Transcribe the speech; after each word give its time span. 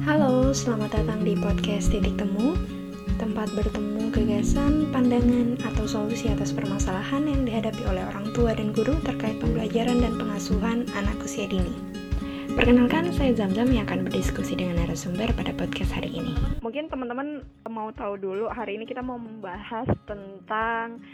Halo, 0.00 0.56
selamat 0.56 0.96
datang 0.96 1.20
di 1.20 1.36
podcast 1.36 1.92
Titik 1.92 2.16
Temu, 2.16 2.56
tempat 3.20 3.52
bertemu 3.52 4.08
gagasan, 4.08 4.88
pandangan, 4.88 5.60
atau 5.68 5.84
solusi 5.84 6.32
atas 6.32 6.48
permasalahan 6.56 7.28
yang 7.28 7.44
dihadapi 7.44 7.84
oleh 7.84 8.00
orang 8.00 8.32
tua 8.32 8.56
dan 8.56 8.72
guru 8.72 8.96
terkait 9.04 9.36
pembelajaran 9.36 10.00
dan 10.00 10.16
pengasuhan 10.16 10.88
anak 10.96 11.20
usia 11.20 11.44
dini. 11.44 11.76
Perkenalkan, 12.56 13.12
saya 13.12 13.36
Zamzam 13.36 13.68
yang 13.68 13.84
akan 13.84 14.08
berdiskusi 14.08 14.56
dengan 14.56 14.80
narasumber 14.80 15.28
pada 15.36 15.52
podcast 15.52 15.92
hari 15.92 16.08
ini. 16.08 16.40
Mungkin 16.64 16.88
teman-teman 16.88 17.44
mau 17.68 17.92
tahu 17.92 18.16
dulu, 18.16 18.48
hari 18.48 18.80
ini 18.80 18.88
kita 18.88 19.04
mau 19.04 19.20
membahas 19.20 19.92
tentang 20.08 21.04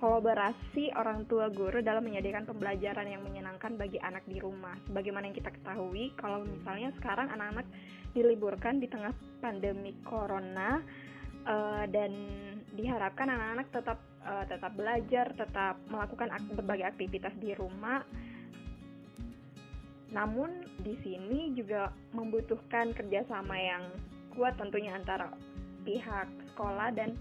kolaborasi 0.00 0.96
orang 0.96 1.28
tua 1.28 1.52
guru 1.52 1.84
dalam 1.84 2.00
menyediakan 2.08 2.48
pembelajaran 2.48 3.04
yang 3.04 3.20
menyenangkan 3.20 3.76
bagi 3.76 4.00
anak 4.00 4.24
di 4.24 4.40
rumah. 4.40 4.72
Sebagaimana 4.88 5.28
yang 5.28 5.36
kita 5.36 5.52
ketahui, 5.52 6.16
kalau 6.16 6.40
misalnya 6.48 6.88
sekarang 6.96 7.28
anak-anak 7.28 7.68
diliburkan 8.16 8.80
di 8.80 8.88
tengah 8.88 9.12
pandemi 9.44 9.92
corona 10.08 10.80
uh, 11.44 11.84
dan 11.92 12.16
diharapkan 12.72 13.28
anak-anak 13.28 13.68
tetap 13.68 13.98
uh, 14.24 14.44
tetap 14.48 14.72
belajar, 14.72 15.36
tetap 15.36 15.76
melakukan 15.92 16.32
ak 16.32 16.48
berbagai 16.56 16.96
aktivitas 16.96 17.36
di 17.36 17.52
rumah. 17.52 18.00
Namun 20.16 20.64
di 20.80 20.96
sini 21.04 21.52
juga 21.52 21.92
membutuhkan 22.16 22.96
kerjasama 22.96 23.54
yang 23.54 23.84
kuat 24.32 24.56
tentunya 24.56 24.96
antara 24.96 25.28
pihak 25.84 26.26
sekolah 26.50 26.88
dan 26.96 27.14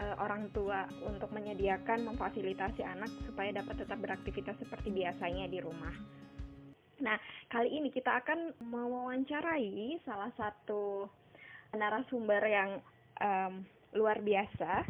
uh, 0.00 0.16
orang 0.22 0.48
tua 0.54 0.86
untuk 1.04 1.28
menyediakan 1.34 2.08
memfasilitasi 2.08 2.84
anak 2.86 3.10
supaya 3.26 3.52
dapat 3.52 3.84
tetap 3.84 3.98
beraktivitas 4.00 4.56
seperti 4.60 4.92
biasanya 4.92 5.48
di 5.50 5.58
rumah. 5.58 5.92
Nah, 7.02 7.18
kali 7.50 7.82
ini 7.82 7.90
kita 7.90 8.22
akan 8.22 8.54
mewawancarai 8.62 9.98
salah 10.06 10.30
satu 10.38 11.10
narasumber 11.74 12.42
yang 12.46 12.70
um, 13.18 13.66
luar 13.96 14.22
biasa. 14.22 14.86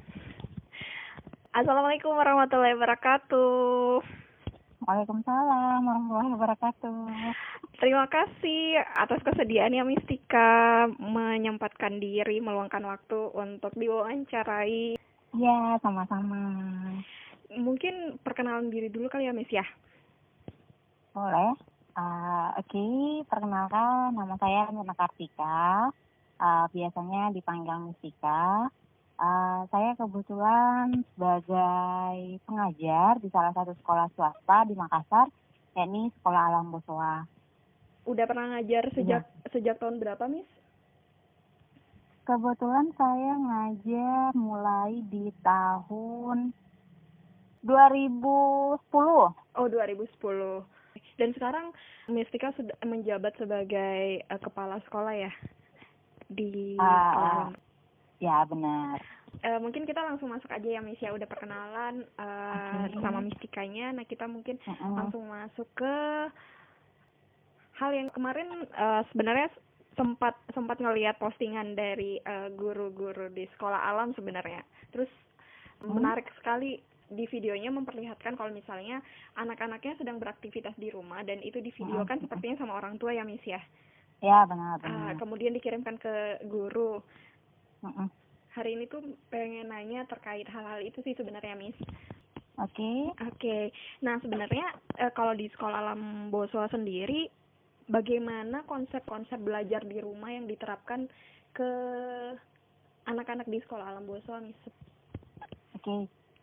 Assalamualaikum 1.53 2.13
warahmatullahi 2.13 2.77
wabarakatuh. 2.77 4.01
Waalaikumsalam 4.83 5.81
warahmatullahi 5.85 6.33
wabarakatuh. 6.37 6.97
Terima 7.83 8.07
kasih 8.07 8.79
atas 8.95 9.19
kesediaannya 9.27 9.83
Mistika 9.83 10.87
menyempatkan 11.03 11.99
diri 11.99 12.39
meluangkan 12.39 12.87
waktu 12.87 13.35
untuk 13.35 13.75
diwawancarai. 13.75 14.95
Ya, 15.35 15.59
sama-sama. 15.83 16.39
Mungkin 17.51 18.23
perkenalan 18.23 18.71
diri 18.71 18.87
dulu 18.87 19.11
kali 19.11 19.27
ya, 19.27 19.35
Miss 19.35 19.51
ya. 19.51 19.67
Boleh. 21.11 21.59
Uh, 21.99 22.55
Oke, 22.55 22.71
okay. 22.71 23.27
perkenalkan 23.27 24.15
nama 24.15 24.39
saya 24.39 24.71
Mirna 24.71 24.95
Kartika. 24.95 25.91
Uh, 26.39 26.71
biasanya 26.71 27.35
dipanggil 27.35 27.91
Mistika. 27.91 28.71
Uh, 29.19 29.67
saya 29.75 29.99
kebetulan 29.99 31.03
sebagai 31.19 32.39
pengajar 32.47 33.19
di 33.19 33.27
salah 33.35 33.51
satu 33.51 33.75
sekolah 33.83 34.07
swasta 34.15 34.71
di 34.71 34.79
Makassar, 34.79 35.27
yakni 35.75 36.15
Sekolah 36.15 36.47
Alam 36.47 36.71
Bosowa. 36.71 37.42
Udah 38.03 38.25
pernah 38.27 38.59
ngajar 38.59 38.91
sejak 38.95 39.23
ya. 39.23 39.49
sejak 39.55 39.77
tahun 39.79 40.03
berapa, 40.03 40.27
Miss? 40.27 40.49
Kebetulan 42.23 42.95
saya 42.95 43.35
ngajar 43.35 44.31
mulai 44.39 45.03
di 45.11 45.31
tahun 45.43 46.55
2010. 47.63 48.79
Oh, 49.59 49.67
2010. 49.67 50.67
Dan 51.19 51.31
sekarang 51.35 51.75
Mistika 52.11 52.51
sudah 52.59 52.75
menjabat 52.83 53.35
sebagai 53.39 54.27
uh, 54.27 54.41
kepala 54.43 54.83
sekolah 54.87 55.15
ya 55.15 55.33
di 56.27 56.75
uh, 56.79 57.51
Ya, 58.23 58.47
benar. 58.47 59.03
Uh, 59.43 59.59
mungkin 59.59 59.83
kita 59.83 59.99
langsung 59.99 60.31
masuk 60.31 60.47
aja 60.55 60.79
ya 60.79 60.79
Miss 60.79 61.03
ya 61.03 61.11
udah 61.11 61.27
perkenalan 61.27 62.07
uh, 62.23 62.87
okay. 62.87 63.03
sama 63.03 63.19
Mistikanya. 63.19 63.91
Nah, 63.91 64.07
kita 64.07 64.31
mungkin 64.31 64.63
uh 64.63 64.71
-uh. 64.71 64.95
langsung 64.95 65.27
masuk 65.27 65.67
ke 65.75 65.97
hal 67.83 67.91
yang 67.91 68.09
kemarin 68.15 68.71
uh, 68.79 69.03
sebenarnya 69.11 69.51
sempat 69.99 70.39
sempat 70.57 70.81
ngelihat 70.81 71.21
postingan 71.21 71.77
dari 71.77 72.17
guru-guru 72.57 73.29
uh, 73.29 73.35
di 73.35 73.45
sekolah 73.59 73.93
alam 73.93 74.15
sebenarnya. 74.15 74.63
Terus 74.95 75.11
hmm. 75.83 75.91
menarik 75.91 76.31
sekali 76.41 76.81
di 77.13 77.29
videonya 77.29 77.69
memperlihatkan 77.69 78.41
kalau 78.41 78.49
misalnya 78.55 79.05
anak-anaknya 79.37 80.01
sedang 80.01 80.17
beraktivitas 80.17 80.73
di 80.81 80.89
rumah 80.89 81.21
dan 81.29 81.45
itu 81.45 81.61
divideokan 81.61 82.23
hmm. 82.23 82.25
sepertinya 82.25 82.57
sama 82.65 82.81
orang 82.81 82.97
tua 82.97 83.13
ya 83.13 83.27
Miss 83.27 83.45
ya. 83.45 83.61
Ya 84.23 84.47
benar 84.47 84.81
benar. 84.81 85.13
Uh, 85.13 85.15
kemudian 85.19 85.53
dikirimkan 85.53 85.99
ke 85.99 86.41
guru. 86.47 87.03
Mm 87.83 88.09
Hari 88.53 88.77
ini 88.77 88.85
tuh 88.85 89.01
pengen 89.33 89.73
nanya 89.73 90.05
terkait 90.05 90.45
hal-hal 90.45 90.85
itu 90.85 91.01
sih 91.01 91.17
sebenarnya, 91.17 91.57
Miss. 91.57 91.73
Oke. 92.61 92.77
Okay. 92.77 92.99
Oke. 93.09 93.29
Okay. 93.41 93.63
Nah, 94.05 94.21
sebenarnya 94.21 94.77
eh, 95.01 95.09
kalau 95.17 95.33
di 95.33 95.49
sekolah 95.49 95.73
alam 95.81 96.29
Boswa 96.29 96.69
sendiri 96.69 97.33
bagaimana 97.89 98.63
konsep-konsep 98.67 99.39
belajar 99.43 99.83
di 99.87 99.99
rumah 100.03 100.31
yang 100.31 100.47
diterapkan 100.47 101.09
ke 101.53 101.71
anak-anak 103.07 103.47
di 103.51 103.59
sekolah 103.63 103.87
alam 103.93 104.07
Miss? 104.07 104.27
Oke. 104.29 104.51
Okay. 105.79 106.03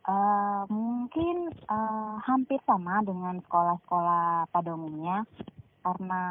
Uh, 0.10 0.16
eh, 0.16 0.64
mungkin 0.72 1.54
uh, 1.70 2.18
hampir 2.24 2.58
sama 2.66 3.04
dengan 3.04 3.44
sekolah-sekolah 3.46 4.48
pada 4.50 4.70
umumnya 4.74 5.28
karena 5.84 6.24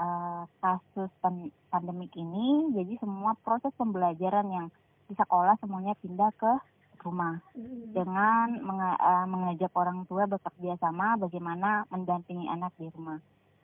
uh, 0.00 0.42
kasus 0.58 1.12
pandemik 1.70 2.10
ini 2.16 2.72
jadi 2.74 2.98
semua 2.98 3.36
proses 3.44 3.70
pembelajaran 3.76 4.48
yang 4.48 4.66
di 5.06 5.14
sekolah 5.14 5.54
semuanya 5.60 5.94
pindah 6.00 6.32
ke 6.40 6.52
rumah 7.04 7.40
hmm. 7.56 7.96
dengan 7.96 8.46
menge 8.60 8.90
uh, 9.00 9.26
mengajak 9.26 9.72
orang 9.76 10.04
tua 10.06 10.28
bekerja 10.28 10.76
sama 10.80 11.16
bagaimana 11.16 11.88
mendampingi 11.88 12.46
anak 12.48 12.72
di 12.76 12.88
rumah. 12.92 13.18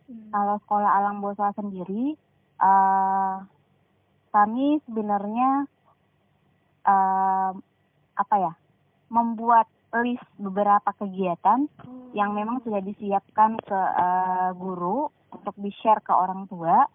Hmm. 0.06 0.31
Kalau 0.31 0.56
sekolah 0.62 0.91
alam 1.03 1.19
bosa 1.19 1.50
sendiri, 1.59 2.15
uh, 2.62 3.43
kami 4.31 4.78
sebenarnya 4.87 5.67
uh, 6.87 7.50
apa 8.17 8.34
ya 8.39 8.53
membuat 9.11 9.67
list 10.03 10.27
beberapa 10.37 10.93
kegiatan 10.99 11.67
hmm. 11.67 12.12
yang 12.15 12.34
memang 12.34 12.62
sudah 12.62 12.83
disiapkan 12.83 13.59
ke 13.62 13.81
uh, 13.97 14.50
guru 14.55 15.09
untuk 15.33 15.55
di 15.59 15.71
share 15.83 16.03
ke 16.03 16.12
orang 16.15 16.47
tua 16.47 16.87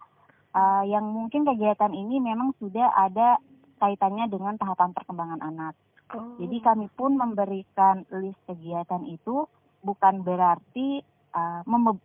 uh, 0.54 0.84
yang 0.86 1.04
mungkin 1.08 1.44
kegiatan 1.44 1.92
ini 1.92 2.20
memang 2.20 2.56
sudah 2.60 2.92
ada 2.96 3.40
kaitannya 3.82 4.30
dengan 4.30 4.54
tahapan 4.56 4.94
perkembangan 4.94 5.40
anak. 5.42 5.74
Oh. 6.14 6.38
Jadi 6.38 6.62
kami 6.62 6.86
pun 6.92 7.16
memberikan 7.16 8.04
list 8.14 8.38
kegiatan 8.46 9.02
itu 9.08 9.48
bukan 9.82 10.22
berarti 10.22 11.02
uh, 11.32 11.60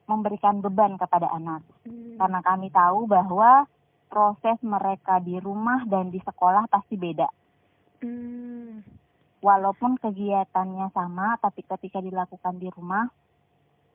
memberikan 0.07 0.59
beban 0.59 0.95
kepada 0.95 1.31
anak, 1.31 1.63
hmm. 1.83 2.17
karena 2.19 2.39
kami 2.43 2.67
tahu 2.71 3.07
bahwa 3.07 3.67
proses 4.07 4.57
mereka 4.63 5.19
di 5.19 5.37
rumah 5.37 5.83
dan 5.85 6.09
di 6.09 6.19
sekolah 6.23 6.67
pasti 6.71 6.95
beda. 6.95 7.27
Hmm. 8.03 8.81
Walaupun 9.37 10.01
kegiatannya 10.01 10.89
sama, 10.91 11.37
tapi 11.37 11.61
ketika 11.61 12.01
dilakukan 12.01 12.57
di 12.57 12.67
rumah 12.73 13.05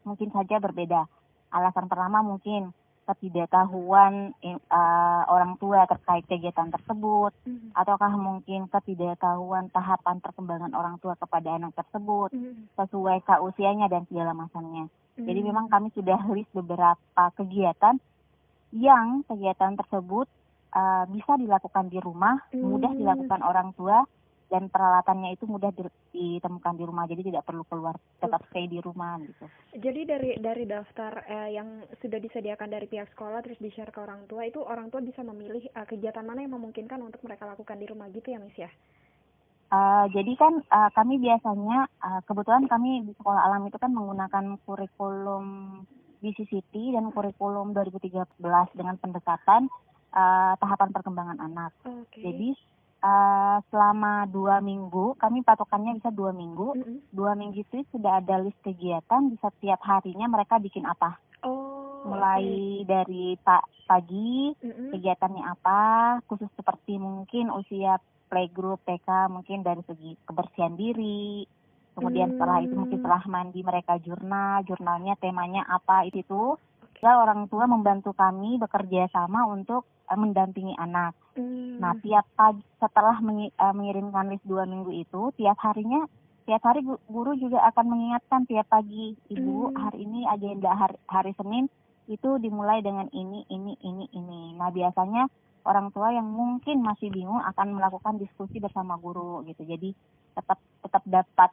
mungkin 0.07 0.31
saja 0.31 0.59
berbeda. 0.63 1.07
Alasan 1.53 1.91
pertama 1.91 2.23
mungkin 2.23 2.71
ketidaktahuan 3.03 4.35
uh, 4.71 5.23
orang 5.27 5.59
tua 5.59 5.85
terkait 5.91 6.23
kegiatan 6.31 6.71
tersebut, 6.71 7.35
mm-hmm. 7.45 7.75
ataukah 7.75 8.15
mungkin 8.15 8.71
ketidaktahuan 8.71 9.69
tahapan 9.75 10.23
perkembangan 10.23 10.73
orang 10.73 10.97
tua 11.03 11.19
kepada 11.19 11.59
anak 11.59 11.75
tersebut 11.75 12.31
mm-hmm. 12.31 12.71
sesuai 12.79 13.27
ke 13.27 13.35
usianya 13.43 13.91
dan 13.91 14.07
segala 14.07 14.33
macamnya. 14.33 14.87
Mm-hmm. 14.87 15.27
Jadi 15.27 15.41
memang 15.43 15.67
kami 15.67 15.89
sudah 15.93 16.19
list 16.31 16.51
beberapa 16.55 17.23
kegiatan 17.35 17.99
yang 18.73 19.27
kegiatan 19.27 19.77
tersebut 19.77 20.31
uh, 20.73 21.05
bisa 21.11 21.37
dilakukan 21.37 21.91
di 21.91 21.99
rumah, 21.99 22.39
mm-hmm. 22.51 22.63
mudah 22.63 22.93
dilakukan 22.95 23.41
orang 23.43 23.75
tua 23.75 24.07
dan 24.53 24.69
peralatannya 24.69 25.33
itu 25.33 25.49
mudah 25.49 25.73
ditemukan 26.13 26.75
di 26.77 26.85
rumah 26.85 27.09
jadi 27.09 27.25
tidak 27.25 27.49
perlu 27.49 27.65
keluar 27.65 27.97
tetap 28.21 28.45
stay 28.53 28.69
di 28.69 28.85
rumah 28.85 29.17
gitu 29.25 29.49
jadi 29.81 30.01
dari 30.05 30.31
dari 30.37 30.69
daftar 30.69 31.25
eh, 31.25 31.57
yang 31.57 31.89
sudah 32.05 32.21
disediakan 32.21 32.69
dari 32.69 32.85
pihak 32.85 33.09
sekolah 33.17 33.41
terus 33.41 33.57
di 33.57 33.73
share 33.73 33.89
ke 33.89 34.05
orang 34.05 34.29
tua 34.29 34.45
itu 34.45 34.61
orang 34.61 34.93
tua 34.93 35.01
bisa 35.01 35.25
memilih 35.25 35.65
uh, 35.73 35.89
kegiatan 35.89 36.21
mana 36.21 36.45
yang 36.45 36.53
memungkinkan 36.53 37.01
untuk 37.01 37.25
mereka 37.25 37.49
lakukan 37.49 37.81
di 37.81 37.89
rumah 37.89 38.13
gitu 38.13 38.29
ya 38.29 38.39
Miss 38.39 38.61
ya 38.61 38.69
Uh, 39.73 40.05
jadi 40.13 40.37
kan 40.37 40.61
uh, 40.69 40.93
kami 40.93 41.17
biasanya 41.17 41.89
uh, 42.05 42.21
kebetulan 42.29 42.69
kami 42.69 43.09
di 43.09 43.17
sekolah 43.17 43.41
alam 43.41 43.65
itu 43.65 43.81
kan 43.81 43.89
menggunakan 43.89 44.61
kurikulum 44.69 45.45
BCCT 46.21 46.93
dan 46.93 47.09
kurikulum 47.09 47.73
2013 47.73 48.37
dengan 48.77 49.01
pendekatan 49.01 49.73
uh, 50.13 50.53
tahapan 50.61 50.93
perkembangan 50.93 51.39
anak. 51.41 51.73
Okay. 51.81 52.21
Jadi 52.21 52.49
uh, 53.03 53.59
selama 53.69 54.25
dua 54.27 54.63
minggu, 54.63 55.19
kami 55.19 55.43
patokannya 55.43 55.99
bisa 55.99 56.09
dua 56.09 56.31
minggu. 56.31 56.79
Mm 56.79 56.83
-hmm. 56.83 56.99
Dua 57.11 57.35
minggu 57.35 57.61
itu 57.61 57.83
sudah 57.91 58.23
ada 58.23 58.41
list 58.41 58.59
kegiatan 58.63 59.29
di 59.29 59.37
setiap 59.37 59.83
harinya 59.83 60.31
mereka 60.31 60.57
bikin 60.57 60.87
apa. 60.87 61.19
Oh, 61.43 62.07
mulai 62.07 62.47
oke. 62.83 62.87
dari 62.87 63.35
pa- 63.39 63.67
pagi 63.83 64.55
Mm-mm. 64.57 64.95
kegiatannya 64.95 65.43
apa 65.43 65.81
khusus 66.25 66.49
seperti 66.55 66.97
mungkin 66.97 67.51
usia 67.51 67.99
playgroup 68.31 68.81
TK 68.87 69.29
mungkin 69.29 69.61
dari 69.61 69.83
segi 69.85 70.17
kebersihan 70.25 70.73
diri 70.75 71.45
kemudian 71.93 72.33
setelah 72.35 72.65
itu 72.65 72.73
mungkin 72.73 72.99
Hmm. 72.99 73.05
setelah 73.05 73.23
mandi 73.29 73.61
mereka 73.61 74.01
jurnal 74.01 74.65
jurnalnya 74.65 75.15
temanya 75.21 75.63
apa 75.69 76.09
itu 76.09 76.25
tuh 76.25 76.57
orang 77.03 77.51
tua 77.51 77.67
membantu 77.67 78.15
kami 78.15 78.63
bekerja 78.63 79.11
sama 79.11 79.43
untuk 79.51 79.91
eh, 80.07 80.15
mendampingi 80.15 80.79
anak 80.79 81.19
Hmm. 81.33 81.81
nah 81.81 81.97
tiap 82.05 82.29
pagi 82.37 82.61
setelah 82.77 83.17
mengi- 83.25 83.57
eh, 83.57 83.73
mengirimkan 83.73 84.29
list 84.29 84.45
dua 84.45 84.69
minggu 84.69 84.93
itu 84.93 85.33
tiap 85.35 85.57
harinya 85.65 86.05
tiap 86.45 86.61
hari 86.61 86.85
gu- 86.85 87.01
guru 87.09 87.33
juga 87.35 87.65
akan 87.73 87.89
mengingatkan 87.89 88.45
tiap 88.45 88.69
pagi 88.69 89.17
ibu 89.33 89.73
Hmm. 89.73 89.81
hari 89.81 90.05
ini 90.05 90.29
agenda 90.29 90.77
hari, 90.77 91.01
hari 91.09 91.33
Senin 91.33 91.73
itu 92.05 92.37
dimulai 92.37 92.85
dengan 92.85 93.09
ini 93.17 93.49
ini 93.49 93.73
ini 93.81 94.05
ini 94.13 94.53
nah 94.61 94.69
biasanya 94.69 95.25
orang 95.65 95.89
tua 95.89 96.13
yang 96.13 96.29
mungkin 96.29 96.85
masih 96.85 97.09
bingung 97.09 97.41
akan 97.41 97.81
melakukan 97.81 98.21
diskusi 98.21 98.61
bersama 98.61 99.01
guru 99.01 99.41
gitu 99.49 99.65
jadi 99.65 99.97
tetap 100.37 100.61
tetap 100.85 101.03
dapat 101.09 101.51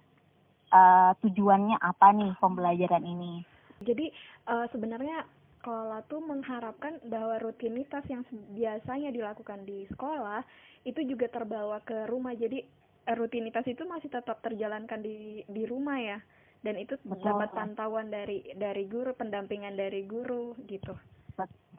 eh, 0.75 1.11
tujuannya 1.23 1.79
apa 1.79 2.07
nih 2.11 2.35
pembelajaran 2.35 3.07
ini 3.07 3.47
Jadi 3.83 4.11
eh, 4.47 4.65
sebenarnya 4.71 5.23
sekolah 5.59 6.07
tuh 6.07 6.23
mengharapkan 6.23 7.03
bahwa 7.07 7.35
rutinitas 7.43 8.03
yang 8.07 8.23
biasanya 8.55 9.11
dilakukan 9.11 9.67
di 9.67 9.83
sekolah 9.91 10.43
itu 10.87 11.03
juga 11.03 11.27
terbawa 11.27 11.83
ke 11.83 12.07
rumah. 12.07 12.35
Jadi 12.35 12.63
eh, 13.07 13.15
rutinitas 13.15 13.67
itu 13.67 13.83
masih 13.87 14.11
tetap 14.11 14.39
terjalankan 14.43 15.03
di 15.03 15.43
di 15.47 15.63
rumah 15.67 15.99
ya. 15.99 16.19
Dan 16.59 16.75
itu 16.75 16.99
Betul. 17.07 17.23
dapat 17.23 17.55
pantauan 17.55 18.11
dari 18.11 18.43
dari 18.55 18.83
guru, 18.83 19.15
pendampingan 19.15 19.79
dari 19.79 20.03
guru 20.03 20.59
gitu. 20.67 20.91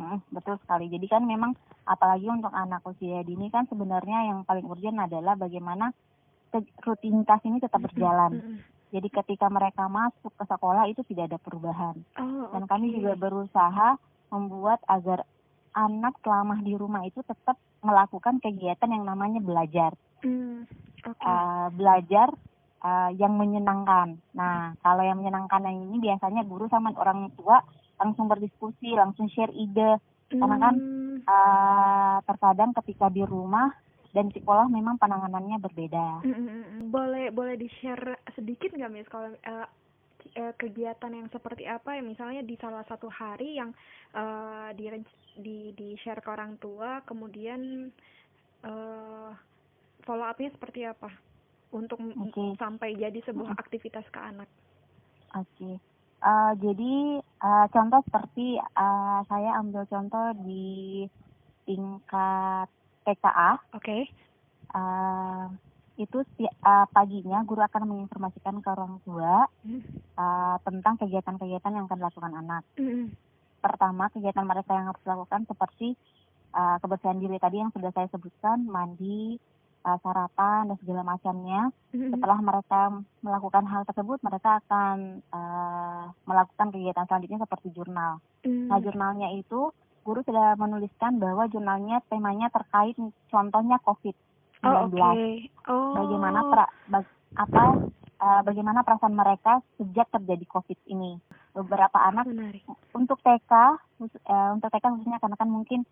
Hmm, 0.01 0.17
betul 0.33 0.57
sekali. 0.65 0.89
Jadi 0.89 1.05
kan 1.13 1.29
memang 1.29 1.53
apalagi 1.85 2.25
untuk 2.33 2.49
anak 2.57 2.81
usia 2.89 3.21
dini 3.21 3.53
kan 3.53 3.69
sebenarnya 3.69 4.33
yang 4.33 4.49
paling 4.49 4.65
urgent 4.65 4.97
adalah 4.97 5.37
bagaimana 5.37 5.93
rutinitas 6.81 7.45
ini 7.45 7.61
tetap 7.61 7.85
berjalan. 7.85 8.41
Jadi 8.91 9.09
ketika 9.11 9.47
mereka 9.47 9.87
masuk 9.87 10.35
ke 10.35 10.45
sekolah 10.47 10.91
itu 10.91 11.03
tidak 11.07 11.31
ada 11.35 11.39
perubahan. 11.39 11.97
Oh, 12.19 12.51
Dan 12.51 12.67
kami 12.67 12.95
juga 12.95 13.15
berusaha 13.15 13.95
membuat 14.31 14.83
agar 14.87 15.23
anak 15.75 16.19
selama 16.27 16.59
di 16.63 16.75
rumah 16.75 17.07
itu 17.07 17.23
tetap 17.23 17.55
melakukan 17.87 18.43
kegiatan 18.43 18.91
yang 18.91 19.07
namanya 19.07 19.39
belajar. 19.39 19.95
Hmm, 20.27 20.67
oke. 21.07 21.23
Eh, 21.23 21.67
belajar 21.79 22.29
eh, 22.83 23.11
yang 23.15 23.39
menyenangkan. 23.39 24.19
Nah, 24.35 24.75
kalau 24.83 25.07
yang 25.07 25.23
menyenangkan 25.23 25.63
yang 25.71 25.79
ini 25.87 26.03
biasanya 26.11 26.43
guru 26.43 26.67
sama 26.67 26.91
orang 26.99 27.31
tua 27.39 27.63
langsung 28.03 28.27
berdiskusi, 28.27 28.95
langsung 28.99 29.31
share 29.31 29.55
ide. 29.55 30.03
karena 30.31 30.57
kan, 30.63 30.75
Eh, 31.21 32.17
terkadang 32.25 32.73
ketika 32.83 33.13
di 33.13 33.23
rumah 33.23 33.71
dan 34.11 34.27
sekolah 34.35 34.67
memang 34.67 34.99
penanganannya 34.99 35.59
berbeda. 35.63 36.27
mm, 36.27 36.35
mm, 36.35 36.49
mm. 36.51 36.81
boleh 36.91 37.31
boleh 37.31 37.55
di 37.55 37.71
share 37.79 38.19
sedikit 38.35 38.75
nggak 38.75 38.93
mis 38.93 39.09
kalau 39.11 39.31
eh, 39.35 40.55
kegiatan 40.59 41.13
yang 41.15 41.29
seperti 41.31 41.65
apa 41.65 41.97
ya 41.97 42.03
misalnya 42.03 42.43
di 42.43 42.59
salah 42.59 42.83
satu 42.91 43.07
hari 43.07 43.59
yang 43.59 43.71
eh, 44.15 44.69
di 44.75 44.85
di 45.39 45.59
di 45.75 45.89
share 46.03 46.21
ke 46.21 46.29
orang 46.31 46.59
tua 46.59 47.03
kemudian 47.07 47.91
eh 48.61 49.31
follow 50.05 50.27
upnya 50.27 50.51
seperti 50.53 50.85
apa 50.85 51.09
untuk 51.71 52.03
Oke. 52.03 52.59
sampai 52.59 52.99
jadi 52.99 53.23
sebuah 53.23 53.55
aktivitas 53.55 54.03
ke 54.11 54.19
anak. 54.19 54.51
Oke. 55.39 55.79
Eh, 56.21 56.53
jadi 56.61 56.95
eh, 57.23 57.67
contoh 57.73 58.01
seperti 58.05 58.59
eh, 58.59 59.21
saya 59.31 59.51
ambil 59.63 59.87
contoh 59.87 60.35
di 60.45 61.07
tingkat 61.65 62.69
TKA 63.05 63.51
Oke. 63.75 64.09
eh, 64.71 65.45
itu 66.01 66.19
eh, 66.41 66.87
paginya 66.97 67.45
guru 67.45 67.61
akan 67.61 67.85
menginformasikan 67.85 68.65
ke 68.65 68.69
orang 68.73 68.97
tua 69.05 69.45
Mm, 69.61 69.81
eh, 70.17 70.57
tentang 70.65 70.95
kegiatan-kegiatan 70.97 71.77
yang 71.77 71.85
akan 71.85 71.99
dilakukan 72.01 72.33
anak. 72.33 72.63
mm. 72.81 73.13
Pertama 73.61 74.09
kegiatan 74.09 74.49
mereka 74.49 74.73
yang 74.73 74.89
harus 74.89 75.03
dilakukan 75.05 75.45
seperti 75.45 75.93
eh, 76.51 76.77
kebersihan 76.81 77.21
diri 77.21 77.37
tadi 77.37 77.61
yang 77.61 77.71
sudah 77.77 77.93
saya 77.93 78.09
sebutkan, 78.09 78.65
mandi, 78.65 79.37
eh, 79.85 79.99
sarapan 80.01 80.73
dan 80.73 80.77
segala 80.81 81.05
macamnya. 81.05 81.69
Mm. 81.93 82.17
Setelah 82.17 82.39
mereka 82.41 82.81
melakukan 83.21 83.65
hal 83.69 83.83
tersebut, 83.85 84.19
mereka 84.25 84.65
akan 84.65 85.21
eh, 85.21 86.05
melakukan 86.25 86.69
kegiatan 86.73 87.05
selanjutnya 87.05 87.45
seperti 87.45 87.69
jurnal. 87.77 88.25
Mm. 88.49 88.73
Nah, 88.73 88.79
jurnalnya 88.81 89.29
itu 89.37 89.69
guru 90.01 90.21
sudah 90.21 90.55
menuliskan 90.55 91.17
bahwa 91.17 91.45
jurnalnya 91.47 92.01
temanya 92.07 92.49
terkait 92.49 92.97
contohnya 93.27 93.77
COVID-19. 93.81 94.17
Oh, 94.63 94.89
oke. 94.89 95.13
Oh. 95.67 95.95
Bagaimana 95.95 96.41
pra- 96.45 96.75
bag- 96.87 97.17
apa 97.33 97.63
eh, 98.21 98.43
bagaimana 98.43 98.81
perasaan 98.81 99.15
mereka 99.15 99.61
sejak 99.75 100.11
terjadi 100.11 100.45
COVID 100.47 100.77
ini. 100.87 101.17
Beberapa 101.51 101.99
anak 102.01 102.27
menarik. 102.27 102.63
untuk 102.93 103.19
TK 103.19 103.53
khusus- 103.97 104.23
eh, 104.23 104.51
untuk 104.51 104.69
TK 104.69 104.87
khususnya 104.91 105.19
karena 105.19 105.35
kan 105.35 105.49
mungkin 105.49 105.85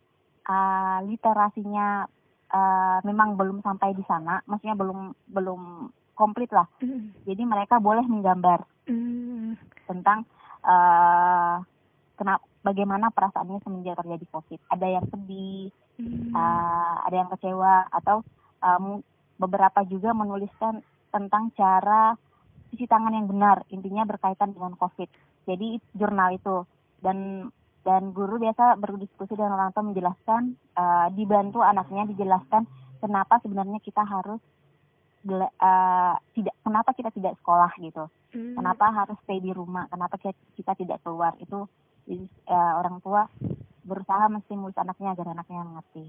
eh, 0.45 0.99
literasinya 1.05 2.09
eh, 2.49 2.99
memang 3.03 3.37
belum 3.37 3.61
sampai 3.61 3.93
di 3.93 4.01
sana, 4.03 4.41
maksudnya 4.45 4.73
belum 4.73 5.01
belum 5.29 5.63
komplit 6.13 6.49
lah. 6.49 6.65
Mm. 6.81 7.13
Jadi 7.23 7.43
mereka 7.45 7.77
boleh 7.79 8.03
menggambar 8.03 8.65
Mm, 8.89 9.53
tentang 9.85 10.25
eh 10.65 11.57
kenapa 12.15 12.48
bagaimana 12.63 13.11
perasaannya 13.15 13.63
semenjak 13.63 13.99
terjadi 14.03 14.27
COVID. 14.35 14.61
Ada 14.73 14.87
yang 14.99 15.07
sedih, 15.11 15.71
mm. 15.99 16.35
eh, 16.35 16.97
ada 17.07 17.17
yang 17.17 17.31
kecewa 17.33 17.87
atau 17.91 18.23
em, 18.63 19.03
beberapa 19.39 19.87
juga 19.87 20.11
menuliskan 20.15 20.83
tentang 21.09 21.55
cara 21.55 22.19
cuci 22.69 22.85
tangan 22.85 23.17
yang 23.17 23.31
benar, 23.31 23.65
intinya 23.73 24.05
berkaitan 24.05 24.53
dengan 24.53 24.77
COVID. 24.77 25.09
Jadi 25.49 25.81
jurnal 25.97 26.37
itu 26.37 26.69
dan 27.01 27.49
dan 27.87 28.13
guru 28.13 28.37
biasa 28.37 28.77
berdiskusi 28.77 29.33
dengan 29.33 29.57
orang 29.57 29.73
tua 29.73 29.87
menjelaskan 29.87 30.59
eh, 30.77 31.09
dibantu 31.17 31.65
anaknya 31.65 32.05
dijelaskan 32.11 32.69
kenapa 33.01 33.41
sebenarnya 33.41 33.81
kita 33.81 34.05
harus 34.05 34.43
eh, 35.25 36.15
tidak 36.37 36.55
kenapa 36.61 36.91
kita 36.93 37.11
tidak 37.15 37.39
sekolah 37.41 37.73
gitu 37.81 38.07
Mm. 38.29 38.61
kenapa 38.61 38.93
harus 38.93 39.17
stay 39.25 39.41
di 39.41 39.57
rumah 39.57 39.89
kenapa 39.89 40.21
kita, 40.21 40.37
kita 40.53 40.77
tidak 40.77 41.01
keluar 41.01 41.33
itu 41.41 41.65
jadi, 42.09 42.25
eh, 42.25 42.73
orang 42.75 42.99
tua 42.99 43.29
berusaha 43.83 44.25
menstimulus 44.27 44.73
anaknya 44.75 45.13
agar 45.13 45.27
anaknya 45.31 45.61
mengerti 45.63 46.09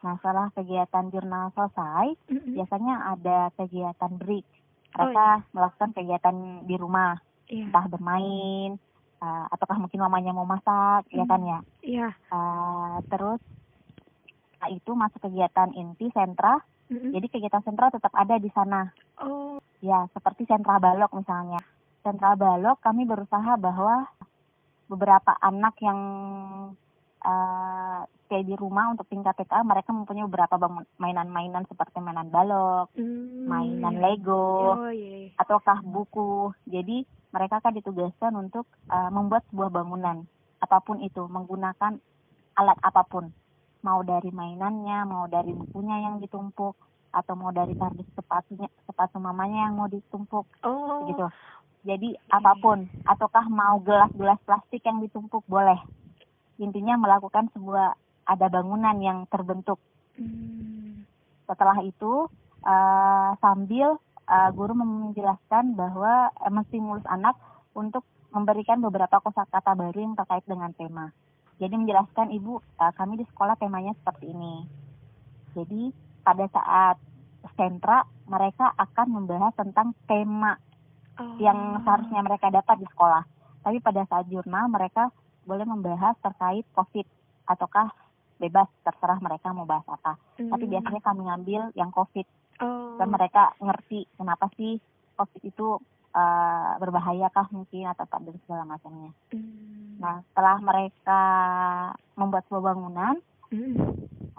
nah 0.00 0.16
setelah 0.16 0.48
kegiatan 0.50 1.08
jurnal 1.08 1.48
selesai 1.50 2.06
Mm, 2.26 2.36
mm. 2.38 2.52
biasanya 2.54 2.94
ada 3.10 3.38
kegiatan 3.54 4.12
break 4.14 4.44
Oh, 4.90 5.06
mereka 5.06 5.26
melakukan 5.50 5.90
kegiatan 5.92 6.36
di 6.64 6.74
rumah 6.74 7.14
Iya. 7.46 7.66
entah 7.66 7.86
bermain 7.86 8.70
eh, 9.18 9.44
ataukah 9.48 9.78
mungkin 9.78 10.00
mamanya 10.00 10.30
mau 10.30 10.44
masak 10.44 11.04
ya 11.08 11.22
Hmm. 11.22 11.30
kan 11.30 11.40
ya 11.42 11.58
Iya. 11.80 12.08
Eh, 12.10 12.96
terus 13.06 13.40
setelah 14.50 14.70
itu 14.70 14.90
masuk 14.92 15.20
kegiatan 15.20 15.70
inti 15.72 16.08
sentra 16.10 16.60
Mm, 16.86 16.96
mm. 16.98 17.10
jadi 17.12 17.26
kegiatan 17.28 17.62
sentra 17.62 17.86
tetap 17.88 18.10
ada 18.12 18.34
di 18.36 18.50
sana 18.50 18.90
Oh. 19.16 19.60
Ya, 19.80 20.04
seperti 20.10 20.44
sentra 20.44 20.76
balok 20.76 21.12
misalnya. 21.14 21.56
Sentra 21.98 22.32
balok 22.34 22.80
kami 22.80 23.04
berusaha 23.04 23.56
bahwa 23.56 24.04
beberapa 24.90 25.38
anak 25.40 25.78
yang 25.78 26.00
eh, 27.20 28.00
stay 28.24 28.42
di 28.42 28.54
rumah 28.54 28.88
untuk 28.88 29.04
tingkat 29.06 29.36
TK, 29.36 29.60
mereka 29.62 29.92
mempunyai 29.92 30.24
beberapa 30.24 30.56
mainan-mainan 30.96 31.68
seperti 31.68 32.00
mainan 32.00 32.26
balok, 32.28 32.88
Mm, 32.96 33.44
mainan. 33.44 33.94
Lego, 33.96 34.80
Oh 34.80 34.90
iya. 34.90 35.28
iya. 35.28 35.36
ataukah 35.36 35.84
buku. 35.84 36.48
Jadi 36.64 37.04
mereka 37.30 37.60
akan 37.60 37.76
ditugaskan 37.76 38.32
untuk 38.34 38.64
eh, 38.88 39.10
membuat 39.10 39.44
sebuah 39.48 39.70
bangunan, 39.70 40.24
apa 40.58 40.80
pun 40.80 40.98
itu, 41.00 41.22
menggunakan 41.26 42.00
alat 42.56 42.78
apa 42.80 43.04
pun. 43.04 43.28
Mau 43.80 44.00
dari 44.02 44.28
mainannya, 44.30 45.04
mau 45.04 45.24
dari 45.26 45.52
bukunya 45.52 46.00
yang 46.02 46.18
ditumpuk, 46.18 46.76
atau 47.10 47.34
mau 47.34 47.50
dari 47.50 47.74
kardus 47.74 48.06
sepatunya, 48.12 48.70
sepatu 48.84 49.18
mamanya 49.18 49.66
yang 49.66 49.74
mau 49.74 49.88
ditumpuk 49.88 50.46
Oh. 50.62 51.04
gitu. 51.04 51.26
Jadi 51.80 52.12
apa 52.28 52.52
pun, 52.60 52.84
ataukah 53.08 53.48
mau 53.48 53.80
gelas-gelas 53.80 54.36
plastik 54.44 54.84
yang 54.84 55.00
ditumpuk 55.00 55.40
boleh. 55.48 55.80
Intinya 56.60 57.00
melakukan 57.00 57.48
sebuah 57.56 57.96
ada 58.28 58.46
bangunan 58.52 58.96
yang 59.00 59.24
terbentuk. 59.32 59.80
Mm. 60.20 61.08
Setelah 61.48 61.80
itu 61.80 62.28
eh, 62.62 63.30
sambil 63.40 63.96
eh, 64.28 64.50
guru 64.52 64.76
menjelaskan 64.76 65.72
bahwa 65.72 66.28
eh, 66.36 66.52
menstimulus 66.52 67.06
anak 67.08 67.34
untuk 67.72 68.04
memberikan 68.30 68.78
beberapa 68.84 69.18
kosakata 69.18 69.74
baru 69.74 69.98
yang 69.98 70.14
terkait 70.14 70.44
dengan 70.44 70.70
tema. 70.76 71.10
Jadi 71.56 71.74
menjelaskan 71.80 72.28
ibu 72.36 72.60
eh, 72.60 72.92
kami 72.92 73.18
di 73.18 73.26
sekolah 73.32 73.56
temanya 73.56 73.96
seperti 73.96 74.28
ini. 74.28 74.68
Jadi 75.56 75.90
pada 76.20 76.44
saat 76.52 76.96
sentra 77.56 78.04
mereka 78.28 78.70
akan 78.76 79.06
membahas 79.16 79.56
tentang 79.56 79.96
tema 80.04 80.60
Oh. 81.20 81.36
yang 81.36 81.84
seharusnya 81.84 82.24
mereka 82.24 82.48
dapat 82.48 82.80
di 82.80 82.88
sekolah. 82.88 83.22
Tapi 83.60 83.76
pada 83.84 84.08
saat 84.08 84.24
jurnal 84.32 84.72
mereka 84.72 85.12
boleh 85.44 85.68
membahas 85.68 86.16
terkait 86.24 86.64
COVID 86.72 87.04
ataukah 87.44 87.92
bebas 88.40 88.64
terserah 88.80 89.20
mereka 89.20 89.52
mau 89.52 89.68
bahas 89.68 89.84
apa. 89.84 90.16
Hmm. 90.40 90.48
Tapi 90.48 90.64
biasanya 90.64 91.02
kami 91.04 91.28
ngambil 91.28 91.62
yang 91.76 91.92
COVID 91.92 92.26
oh. 92.64 92.96
dan 92.96 93.08
mereka 93.12 93.52
ngerti 93.60 94.08
kenapa 94.16 94.48
sih 94.56 94.80
COVID 95.20 95.42
itu 95.44 95.76
uh, 96.16 96.72
berbahaya 96.80 97.28
kah 97.28 97.52
mungkin 97.52 97.92
atau 97.92 98.08
tak 98.08 98.24
dan 98.24 98.40
segala 98.48 98.64
macamnya. 98.64 99.12
Hmm. 99.36 100.00
Nah 100.00 100.24
setelah 100.32 100.56
mereka 100.64 101.22
membuat 102.16 102.48
sebuah 102.48 102.64
bangunan, 102.72 103.20
hmm. 103.52 103.76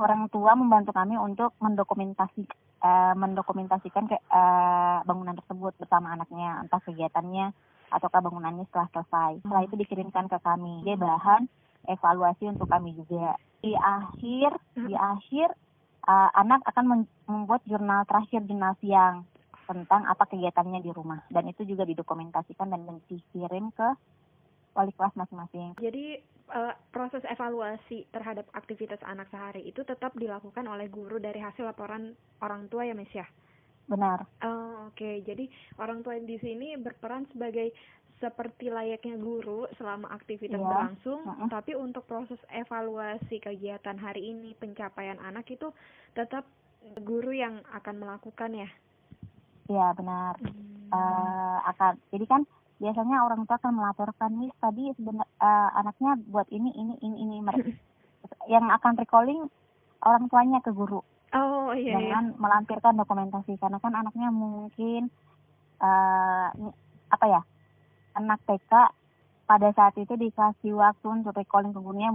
orang 0.01 0.25
tua 0.33 0.57
membantu 0.57 0.97
kami 0.97 1.13
untuk 1.13 1.53
mendokumentasi 1.61 2.49
uh, 2.81 3.13
mendokumentasikan 3.15 4.09
ke 4.09 4.17
uh, 4.29 4.99
bangunan 5.05 5.37
tersebut 5.37 5.73
bersama 5.77 6.13
anaknya 6.17 6.61
entah 6.65 6.81
kegiatannya 6.83 7.53
ataukah 7.93 8.21
bangunannya 8.23 8.65
setelah 8.69 8.89
selesai. 8.91 9.31
Setelah 9.45 9.63
itu 9.63 9.75
dikirimkan 9.77 10.27
ke 10.27 10.37
kami. 10.41 10.81
Dia 10.83 10.97
bahan 10.97 11.45
evaluasi 11.87 12.49
untuk 12.51 12.67
kami 12.67 12.97
juga. 12.97 13.37
Di 13.61 13.73
akhir 13.77 14.49
di 14.73 14.93
akhir 14.97 15.53
uh, 16.07 16.29
anak 16.33 16.65
akan 16.65 17.05
membuat 17.29 17.61
jurnal 17.69 18.05
terakhir 18.09 18.41
jurnal 18.45 18.73
siang 18.81 19.25
tentang 19.69 20.03
apa 20.03 20.27
kegiatannya 20.27 20.83
di 20.83 20.91
rumah 20.91 21.23
dan 21.31 21.47
itu 21.47 21.63
juga 21.63 21.87
didokumentasikan 21.87 22.67
dan 22.75 22.83
dikirim 23.07 23.71
ke 23.71 23.87
wali 24.81 24.91
kelas 24.97 25.13
masing-masing. 25.13 25.77
Jadi 25.77 26.17
uh, 26.49 26.73
proses 26.89 27.21
evaluasi 27.29 28.09
terhadap 28.09 28.49
aktivitas 28.57 28.97
anak 29.05 29.29
sehari 29.29 29.61
itu 29.69 29.85
tetap 29.85 30.17
dilakukan 30.17 30.65
oleh 30.65 30.89
guru 30.89 31.21
dari 31.21 31.37
hasil 31.37 31.61
laporan 31.61 32.17
orang 32.41 32.65
tua 32.73 32.89
ya, 32.89 32.97
Miss 32.97 33.13
ya? 33.13 33.29
Benar. 33.85 34.25
Oh, 34.41 34.89
oke. 34.89 34.97
Okay. 34.97 35.21
Jadi 35.21 35.45
orang 35.77 36.01
tua 36.01 36.17
di 36.17 36.41
sini 36.41 36.73
berperan 36.81 37.29
sebagai 37.29 37.69
seperti 38.17 38.69
layaknya 38.69 39.17
guru 39.17 39.65
selama 39.81 40.09
aktivitas 40.13 40.61
yeah. 40.61 40.65
berlangsung, 40.65 41.21
uh 41.25 41.33
-uh. 41.41 41.49
tapi 41.49 41.73
untuk 41.73 42.05
proses 42.05 42.37
evaluasi 42.53 43.41
kegiatan 43.41 43.97
hari 43.97 44.29
ini, 44.29 44.53
pencapaian 44.61 45.17
anak 45.17 45.49
itu 45.49 45.73
tetap 46.13 46.45
guru 47.01 47.33
yang 47.33 47.65
akan 47.73 47.97
melakukan 47.97 48.53
ya. 48.53 48.69
Iya 49.69 49.87
benar. 49.97 50.37
Hmm. 50.37 50.93
Uh, 50.93 51.59
akan. 51.73 51.93
Jadi 52.13 52.25
kan 52.29 52.41
biasanya 52.81 53.21
orang 53.21 53.45
tua 53.45 53.61
akan 53.61 53.77
melaporkan 53.77 54.31
nih 54.41 54.51
tadi 54.57 54.89
sebenar 54.97 55.29
uh, 55.37 55.69
anaknya 55.77 56.17
buat 56.33 56.49
ini 56.49 56.73
ini 56.73 56.97
ini 57.05 57.17
ini 57.21 57.37
mereka 57.37 57.69
yang 58.49 58.65
akan 58.73 58.97
recalling 58.97 59.45
orang 60.01 60.25
tuanya 60.33 60.59
ke 60.65 60.73
guru. 60.73 61.05
Oh 61.31 61.71
iya. 61.77 61.95
Dengan 62.01 62.33
iya. 62.33 62.37
melampirkan 62.41 62.97
dokumentasi 62.97 63.55
karena 63.61 63.77
kan 63.77 63.93
anaknya 63.93 64.33
mungkin 64.33 65.13
uh, 65.77 66.49
apa 67.13 67.25
ya 67.29 67.41
anak 68.17 68.41
TK 68.49 68.73
pada 69.45 69.69
saat 69.77 69.93
itu 70.01 70.17
dikasih 70.17 70.73
waktu 70.73 71.05
untuk 71.05 71.37
recalling 71.37 71.71
ke 71.71 71.79
gurunya 71.79 72.09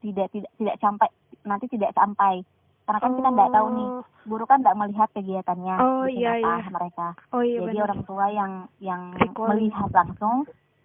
tidak 0.00 0.32
tidak 0.32 0.50
tidak 0.56 0.76
sampai 0.80 1.08
nanti 1.44 1.66
tidak 1.68 1.92
sampai 1.92 2.40
karena 2.86 2.98
kan 3.02 3.10
oh. 3.10 3.16
kita 3.18 3.28
nggak 3.34 3.52
tahu 3.52 3.66
nih 3.74 3.88
oh. 3.90 4.02
guru 4.30 4.44
kan 4.46 4.58
nggak 4.62 4.78
melihat 4.78 5.08
kegiatannya 5.10 5.76
oh, 5.82 6.06
iya, 6.06 6.32
iya. 6.38 6.56
mereka 6.70 7.18
oh, 7.34 7.42
iya, 7.42 7.58
jadi 7.66 7.78
benar. 7.82 7.86
orang 7.90 8.00
tua 8.06 8.26
yang 8.30 8.52
yang 8.78 9.02
recalling. 9.18 9.50
melihat 9.66 9.90
langsung 9.90 10.36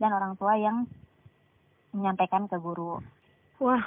dan 0.02 0.12
orang 0.12 0.34
tua 0.36 0.54
yang 0.58 0.78
menyampaikan 1.94 2.50
ke 2.50 2.58
guru 2.58 2.98
wah 3.62 3.84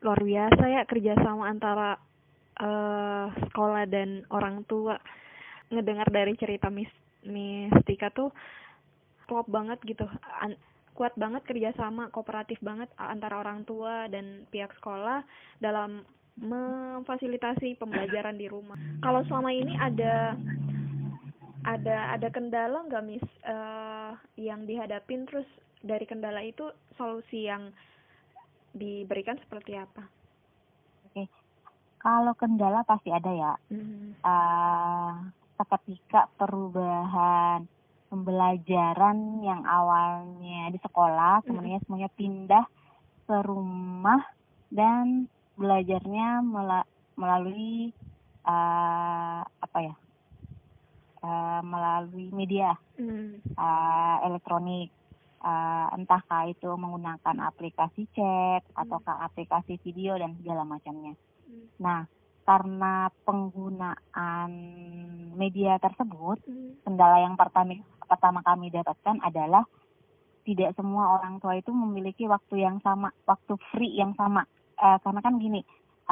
luar 0.00 0.20
biasa 0.22 0.62
ya 0.70 0.82
kerjasama 0.86 1.50
antara 1.50 1.98
uh, 2.62 3.26
sekolah 3.50 3.90
dan 3.90 4.22
orang 4.30 4.62
tua 4.70 5.02
ngedengar 5.74 6.06
dari 6.14 6.38
cerita 6.38 6.70
Miss 6.70 6.90
Mistika 7.26 8.14
tuh 8.14 8.30
klop 9.26 9.50
banget 9.50 9.82
gitu 9.82 10.06
An 10.38 10.54
kuat 10.96 11.12
banget 11.18 11.44
kerjasama 11.44 12.08
kooperatif 12.08 12.56
banget 12.64 12.88
antara 12.96 13.42
orang 13.42 13.68
tua 13.68 14.08
dan 14.08 14.48
pihak 14.48 14.72
sekolah 14.80 15.20
dalam 15.60 16.06
memfasilitasi 16.36 17.80
pembelajaran 17.80 18.36
di 18.36 18.46
rumah. 18.46 18.76
Kalau 19.00 19.24
selama 19.24 19.50
ini 19.52 19.72
ada 19.80 20.36
ada 21.66 22.14
ada 22.14 22.28
kendala 22.30 22.84
nggak 22.86 23.04
mis 23.04 23.24
uh, 23.48 24.14
yang 24.38 24.68
dihadapin 24.68 25.26
terus 25.26 25.48
dari 25.80 26.04
kendala 26.04 26.44
itu 26.44 26.68
solusi 26.94 27.48
yang 27.48 27.72
diberikan 28.76 29.40
seperti 29.40 29.80
apa? 29.80 30.04
Oke, 31.08 31.24
kalau 31.98 32.36
kendala 32.36 32.84
pasti 32.84 33.08
ada 33.10 33.32
ya. 33.32 33.52
Mm-hmm. 33.72 34.20
Uh, 34.20 35.12
ketika 35.56 36.28
perubahan 36.36 37.64
pembelajaran 38.12 39.42
yang 39.42 39.64
awalnya 39.66 40.70
di 40.70 40.78
sekolah 40.78 41.42
kemudian 41.42 41.82
semuanya 41.82 42.10
pindah 42.14 42.64
ke 43.26 43.36
rumah 43.42 44.22
dan 44.70 45.26
belajarnya 45.56 46.44
melalui 47.16 47.90
uh, 48.44 49.40
apa 49.42 49.78
ya 49.80 49.94
uh, 51.24 51.60
melalui 51.64 52.28
media 52.30 52.76
mm. 53.00 53.56
uh, 53.56 54.16
elektronik 54.28 54.92
uh, 55.40 55.88
entahkah 55.96 56.46
itu 56.52 56.68
menggunakan 56.76 57.36
aplikasi 57.48 58.06
chat 58.12 58.62
mm. 58.62 58.80
ataukah 58.84 59.24
aplikasi 59.24 59.80
video 59.80 60.14
dan 60.20 60.36
segala 60.38 60.62
macamnya 60.62 61.16
mm. 61.48 61.80
nah 61.80 62.04
karena 62.46 63.10
penggunaan 63.26 64.50
media 65.34 65.80
tersebut 65.82 66.38
mm. 66.46 66.84
kendala 66.86 67.24
yang 67.24 67.34
pertama 67.34 67.80
pertama 68.06 68.40
kami 68.44 68.70
dapatkan 68.70 69.18
adalah 69.24 69.66
tidak 70.46 70.78
semua 70.78 71.18
orang 71.18 71.42
tua 71.42 71.58
itu 71.58 71.74
memiliki 71.74 72.30
waktu 72.30 72.62
yang 72.62 72.78
sama, 72.78 73.10
waktu 73.26 73.58
free 73.74 73.98
yang 73.98 74.14
sama. 74.14 74.46
Uh, 74.76 74.98
karena 75.00 75.20
kan 75.24 75.34
gini, 75.40 75.60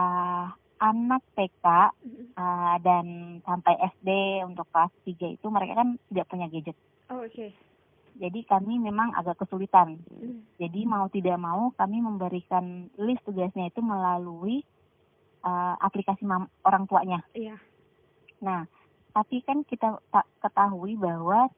uh, 0.00 0.48
anak 0.80 1.22
TK 1.32 1.64
uh, 1.64 1.88
eh, 2.36 2.76
dan 2.84 3.38
sampai 3.46 3.74
SD 3.96 4.42
untuk 4.44 4.68
kelas 4.68 4.92
3 5.06 5.36
itu 5.36 5.46
mereka 5.48 5.80
kan 5.80 5.96
tidak 6.10 6.26
punya 6.28 6.46
gadget. 6.50 6.76
Oh, 7.08 7.24
oke. 7.24 7.32
Okay. 7.32 7.50
Jadi 8.14 8.46
kami 8.46 8.78
memang 8.78 9.10
agak 9.18 9.42
kesulitan. 9.42 9.98
Mm. 10.06 10.46
Jadi 10.60 10.80
mau 10.86 11.10
tidak 11.10 11.34
mau 11.34 11.74
kami 11.74 11.98
memberikan 11.98 12.86
list 12.94 13.26
tugasnya 13.26 13.74
itu 13.74 13.82
melalui 13.82 14.62
uh, 15.42 15.74
aplikasi 15.82 16.22
orang 16.62 16.86
tuanya. 16.86 17.26
Iya. 17.34 17.58
Nah, 18.38 18.70
tapi 19.10 19.42
kan 19.42 19.66
kita 19.66 19.98
tak 20.14 20.26
ketahui 20.38 20.94
bahwa 20.94 21.50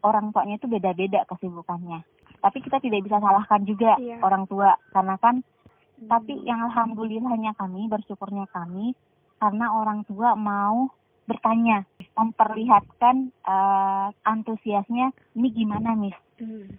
orang 0.00 0.32
tuanya 0.32 0.56
itu 0.56 0.64
beda-beda 0.70 1.28
kesibukannya. 1.28 2.00
Tapi 2.38 2.58
kita 2.62 2.78
tidak 2.78 3.02
bisa 3.04 3.18
salahkan 3.18 3.66
juga 3.66 3.98
iya. 3.98 4.22
orang 4.22 4.46
tua 4.46 4.78
karena 4.94 5.18
kan 5.18 5.42
hmm. 5.98 6.08
tapi 6.08 6.38
yang 6.46 6.62
alhamdulillahnya 6.70 7.58
kami 7.58 7.90
bersyukurnya 7.90 8.46
kami 8.54 8.94
karena 9.38 9.70
orang 9.70 10.02
tua 10.06 10.34
mau 10.34 10.90
bertanya, 11.28 11.84
memperlihatkan 12.16 13.30
uh, 13.44 14.08
antusiasnya 14.24 15.12
ini 15.36 15.48
gimana, 15.52 15.92
Miss. 15.92 16.16
Hmm. 16.40 16.72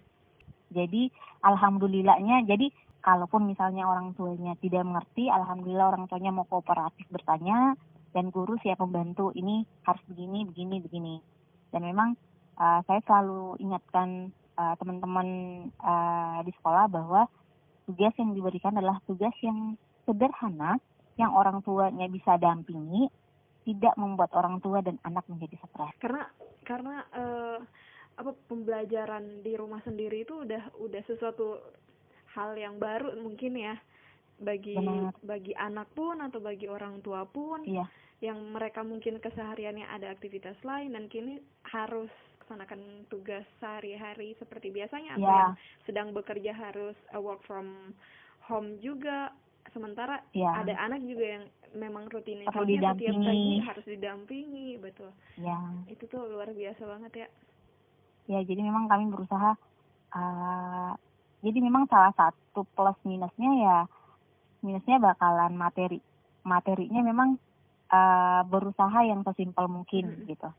Jadi 0.74 1.06
alhamdulillahnya 1.46 2.44
jadi 2.50 2.66
kalaupun 3.00 3.46
misalnya 3.46 3.86
orang 3.86 4.12
tuanya 4.18 4.58
tidak 4.58 4.82
mengerti, 4.82 5.30
alhamdulillah 5.30 5.94
orang 5.94 6.04
tuanya 6.10 6.34
mau 6.34 6.44
kooperatif 6.50 7.06
bertanya 7.08 7.78
dan 8.10 8.34
guru 8.34 8.58
siap 8.58 8.82
membantu 8.82 9.30
ini 9.38 9.62
harus 9.86 10.02
begini, 10.10 10.42
begini, 10.50 10.76
begini. 10.82 11.14
Dan 11.70 11.86
memang 11.86 12.18
uh, 12.58 12.82
saya 12.90 12.98
selalu 13.06 13.54
ingatkan 13.62 14.34
uh, 14.58 14.74
teman-teman 14.82 15.28
uh, 15.78 16.42
di 16.42 16.50
sekolah 16.58 16.90
bahwa 16.90 17.30
tugas 17.90 18.14
yang 18.14 18.30
diberikan 18.38 18.78
adalah 18.78 19.02
tugas 19.10 19.34
yang 19.42 19.74
sederhana 20.06 20.78
yang 21.18 21.34
orang 21.34 21.58
tuanya 21.66 22.06
bisa 22.06 22.38
dampingi 22.38 23.10
tidak 23.66 23.92
membuat 23.98 24.30
orang 24.38 24.62
tua 24.62 24.78
dan 24.80 24.96
anak 25.02 25.26
menjadi 25.26 25.58
stres 25.58 25.92
karena 25.98 26.30
karena 26.62 27.02
uh, 27.10 27.58
apa 28.14 28.30
pembelajaran 28.46 29.42
di 29.42 29.58
rumah 29.58 29.82
sendiri 29.82 30.22
itu 30.22 30.46
udah 30.46 30.70
udah 30.78 31.02
sesuatu 31.10 31.58
hal 32.38 32.54
yang 32.54 32.78
baru 32.78 33.18
mungkin 33.18 33.58
ya 33.58 33.74
bagi 34.40 34.78
Benar. 34.78 35.12
bagi 35.20 35.52
anak 35.58 35.90
pun 35.92 36.22
atau 36.22 36.40
bagi 36.40 36.70
orang 36.70 37.02
tua 37.04 37.26
pun 37.28 37.60
iya. 37.66 37.84
yang 38.24 38.40
mereka 38.54 38.80
mungkin 38.80 39.20
kesehariannya 39.20 39.84
ada 39.90 40.08
aktivitas 40.14 40.56
lain 40.64 40.96
dan 40.96 41.10
kini 41.12 41.42
harus 41.68 42.08
melaksanakan 42.50 43.06
tugas 43.06 43.46
sehari-hari 43.62 44.34
seperti 44.42 44.74
biasanya 44.74 45.14
atau 45.14 45.22
yeah. 45.22 45.38
yang 45.38 45.54
sedang 45.86 46.08
bekerja 46.10 46.50
harus 46.50 46.98
uh, 47.14 47.22
work 47.22 47.38
from 47.46 47.94
home 48.50 48.74
juga 48.82 49.30
sementara 49.70 50.18
yeah. 50.34 50.58
ada 50.58 50.74
anak 50.82 50.98
juga 51.06 51.38
yang 51.38 51.44
memang 51.78 52.10
rutinitasnya 52.10 52.90
setiap 52.90 53.14
pagi 53.22 53.54
harus 53.62 53.84
didampingi 53.86 54.82
betul 54.82 55.14
ya 55.38 55.62
itu 55.86 56.02
tuh 56.10 56.26
luar 56.26 56.50
biasa 56.50 56.82
banget 56.82 57.12
ya 57.14 57.28
ya 58.26 58.40
jadi 58.42 58.66
memang 58.66 58.90
kami 58.90 59.14
berusaha 59.14 59.54
uh, 60.10 60.90
jadi 61.46 61.58
memang 61.62 61.86
salah 61.86 62.10
satu 62.18 62.66
plus 62.74 62.98
minusnya 63.06 63.50
ya 63.62 63.78
minusnya 64.66 64.98
bakalan 64.98 65.54
materi 65.54 66.02
materinya 66.42 66.98
memang 67.06 67.38
uh, 67.94 68.42
berusaha 68.42 69.06
yang 69.06 69.22
sesimpel 69.22 69.70
mungkin 69.70 70.10
hmm. 70.10 70.26
gitu 70.26 70.50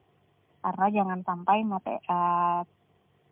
karena 0.62 0.86
jangan 0.94 1.20
sampai 1.26 1.58
mate, 1.66 1.98
uh, 2.06 2.62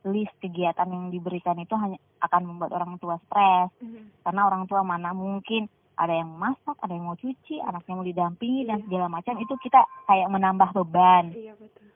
list 0.07 0.31
kegiatan 0.39 0.87
yang 0.87 1.11
diberikan 1.11 1.59
itu 1.59 1.75
hanya 1.75 1.99
akan 2.23 2.41
membuat 2.47 2.71
orang 2.71 2.95
tua 2.97 3.19
stres 3.27 3.69
Mhm. 3.83 4.23
karena 4.23 4.41
orang 4.47 4.63
tua 4.65 4.81
mana 4.81 5.11
mungkin 5.11 5.67
ada 5.99 6.15
yang 6.15 6.31
masak, 6.31 6.79
ada 6.79 6.95
yang 6.95 7.11
mau 7.11 7.19
cuci, 7.19 7.59
anaknya 7.59 7.93
mau 7.93 8.07
didampingi 8.07 8.63
dan 8.63 8.79
Iya. 8.79 8.85
segala 8.87 9.07
macam 9.11 9.35
itu 9.35 9.53
kita 9.59 9.83
kayak 10.07 10.31
menambah 10.31 10.69
beban. 10.71 11.35
Iya 11.35 11.53
betul. 11.59 11.91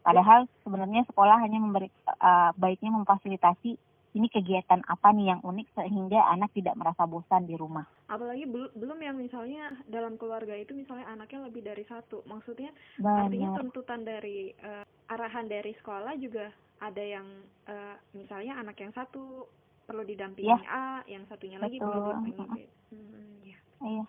Padahal 0.00 0.48
sebenarnya 0.64 1.04
sekolah 1.04 1.36
hanya 1.44 1.60
memberi 1.60 1.92
uh, 2.08 2.56
baiknya 2.56 2.88
memfasilitasi 2.96 3.76
ini 4.10 4.26
kegiatan 4.26 4.82
apa 4.90 5.14
nih 5.14 5.30
yang 5.30 5.40
unik 5.46 5.70
sehingga 5.70 6.26
anak 6.34 6.50
tidak 6.50 6.74
merasa 6.74 7.06
bosan 7.06 7.46
di 7.46 7.54
rumah. 7.54 7.86
Apalagi 8.10 8.42
belum 8.50 8.74
belum 8.74 8.98
yang 8.98 9.16
misalnya 9.16 9.70
dalam 9.86 10.18
keluarga 10.18 10.50
itu 10.54 10.74
misalnya 10.74 11.06
anaknya 11.06 11.46
lebih 11.46 11.62
dari 11.62 11.84
satu. 11.86 12.26
Maksudnya 12.26 12.74
artinya 12.98 13.54
Benar. 13.54 13.58
tuntutan 13.62 14.00
dari 14.02 14.50
eh, 14.50 14.84
arahan 15.06 15.46
dari 15.46 15.70
sekolah 15.78 16.18
juga 16.18 16.50
ada 16.82 17.02
yang 17.02 17.26
eh, 17.70 17.94
misalnya 18.18 18.58
anak 18.58 18.82
yang 18.82 18.90
satu 18.90 19.46
perlu 19.86 20.02
didampingi 20.06 20.46
Iya. 20.46 20.58
A, 20.70 21.02
yang 21.06 21.26
satunya 21.26 21.58
lagi 21.58 21.78
perlu 21.78 21.90
Betul. 21.90 22.06
didampingi 22.30 22.46
B. 22.46 22.58
Hmm, 22.90 23.34
ya. 23.46 23.58
Iya. 23.82 24.04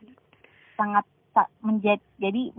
Sangat 0.77 1.05
sa- 1.34 1.51
menjadi 1.62 2.01
jadi 2.17 2.53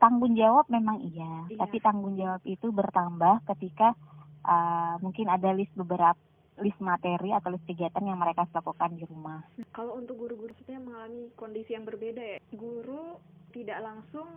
tanggung 0.00 0.34
jawab 0.34 0.66
memang 0.68 0.98
iya, 1.06 1.46
Iya. 1.48 1.58
tapi 1.62 1.78
tanggung 1.78 2.18
jawab 2.18 2.42
itu 2.42 2.68
bertambah 2.68 3.46
ketika 3.54 3.94
uh, 4.42 4.98
mungkin 4.98 5.30
ada 5.30 5.54
list 5.54 5.70
beberapa 5.78 6.18
list 6.60 6.76
materi 6.84 7.32
atau 7.32 7.48
list 7.48 7.64
kegiatan 7.64 8.04
yang 8.04 8.20
mereka 8.20 8.44
lakukan 8.52 8.92
di 8.92 9.08
rumah. 9.08 9.40
Kalau 9.72 9.96
untuk 9.96 10.20
guru-guru 10.20 10.52
sepertinya 10.52 10.92
mengalami 10.92 11.32
kondisi 11.32 11.72
yang 11.72 11.88
berbeda 11.88 12.20
ya. 12.20 12.38
Guru 12.52 13.16
tidak 13.56 13.80
langsung 13.80 14.28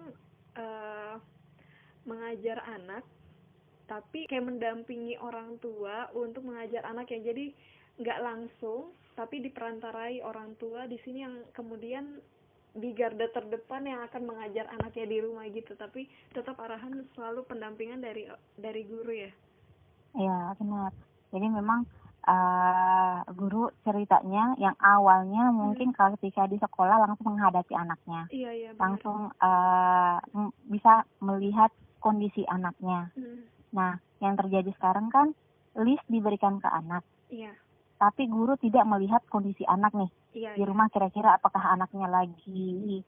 eh, 0.55 1.15
mengajar 2.07 2.63
anak, 2.72 3.03
tapi 3.89 4.29
kayak 4.31 4.48
mendampingi 4.48 5.19
orang 5.19 5.60
tua 5.60 6.07
untuk 6.15 6.48
mengajar 6.48 6.88
anak 6.88 7.12
ya. 7.12 7.19
Jadi 7.19 7.51
nggak 8.00 8.24
langsung, 8.24 8.95
tapi 9.19 9.43
diperantarai 9.43 10.24
orang 10.24 10.55
tua 10.55 10.88
di 10.88 10.95
sini 11.03 11.19
yang 11.27 11.36
kemudian 11.51 12.24
di 12.75 12.91
garda 12.91 13.31
terdepan 13.31 13.88
yang 13.88 14.03
akan 14.03 14.24
mengajar 14.27 14.67
anaknya 14.72 15.05
di 15.07 15.17
rumah 15.19 15.48
gitu. 15.51 15.75
Tapi 15.75 16.07
tetap 16.31 16.55
arahan 16.63 17.03
selalu 17.15 17.43
pendampingan 17.43 18.00
dari 18.00 18.27
dari 18.55 18.84
guru 18.88 19.12
ya. 19.12 19.31
Iya, 20.15 20.55
benar. 20.55 20.95
Jadi 21.36 21.48
memang 21.51 21.84
uh, 22.25 23.22
guru 23.34 23.72
ceritanya 23.86 24.58
yang 24.58 24.75
awalnya 24.82 25.50
mungkin 25.53 25.94
ketika 25.94 26.50
di 26.50 26.58
sekolah 26.60 27.01
langsung 27.01 27.34
menghadapi 27.34 27.74
anaknya, 27.74 28.27
Iya 28.29 28.51
iya. 28.51 28.70
benar. 28.74 28.82
langsung 28.82 29.20
uh, 29.39 30.17
bisa 30.70 31.05
melihat 31.22 31.72
kondisi 32.01 32.46
anaknya. 32.46 33.10
Hmm, 33.17 33.46
Nah, 33.75 34.00
yang 34.24 34.39
terjadi 34.39 34.72
sekarang 34.79 35.12
kan 35.12 35.36
list 35.75 36.05
diberikan 36.08 36.63
ke 36.63 36.70
anak, 36.70 37.03
Iya 37.27 37.51
tapi 37.96 38.27
guru 38.27 38.60
tidak 38.60 38.84
melihat 38.91 39.24
kondisi 39.32 39.63
anak 39.63 39.96
nih 39.96 40.12
iya. 40.36 40.51
di 40.51 40.62
iya. 40.63 40.67
rumah 40.67 40.91
kira-kira 40.91 41.39
apakah 41.39 41.63
anaknya 41.63 42.12
lagi 42.12 43.00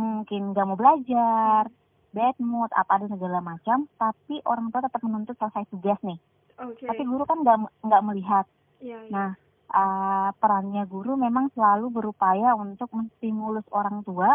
mungkin 0.00 0.56
gak 0.56 0.64
mau 0.64 0.80
belajar, 0.80 1.68
bad 2.14 2.36
mood, 2.40 2.70
apa 2.72 3.04
dan 3.04 3.10
segala 3.12 3.38
macam, 3.42 3.86
tapi 4.00 4.40
orang 4.48 4.70
tua 4.72 4.86
tetap 4.86 5.02
menuntut 5.04 5.36
selesai 5.36 5.66
tugas 5.68 5.98
nih. 6.00 6.16
Oke. 6.60 6.88
Tapi 6.88 7.02
guru 7.04 7.24
kan 7.24 7.42
nggak 7.44 7.58
nggak 7.84 8.04
melihat. 8.06 8.46
Iya 8.80 8.98
iya. 9.06 9.12
Nah, 9.12 9.30
uh, 9.70 10.30
perannya 10.40 10.84
guru 10.88 11.14
memang 11.14 11.52
selalu 11.54 11.92
berupaya 11.92 12.56
untuk 12.56 12.90
menstimulus 12.96 13.64
orang 13.70 14.02
tua 14.02 14.34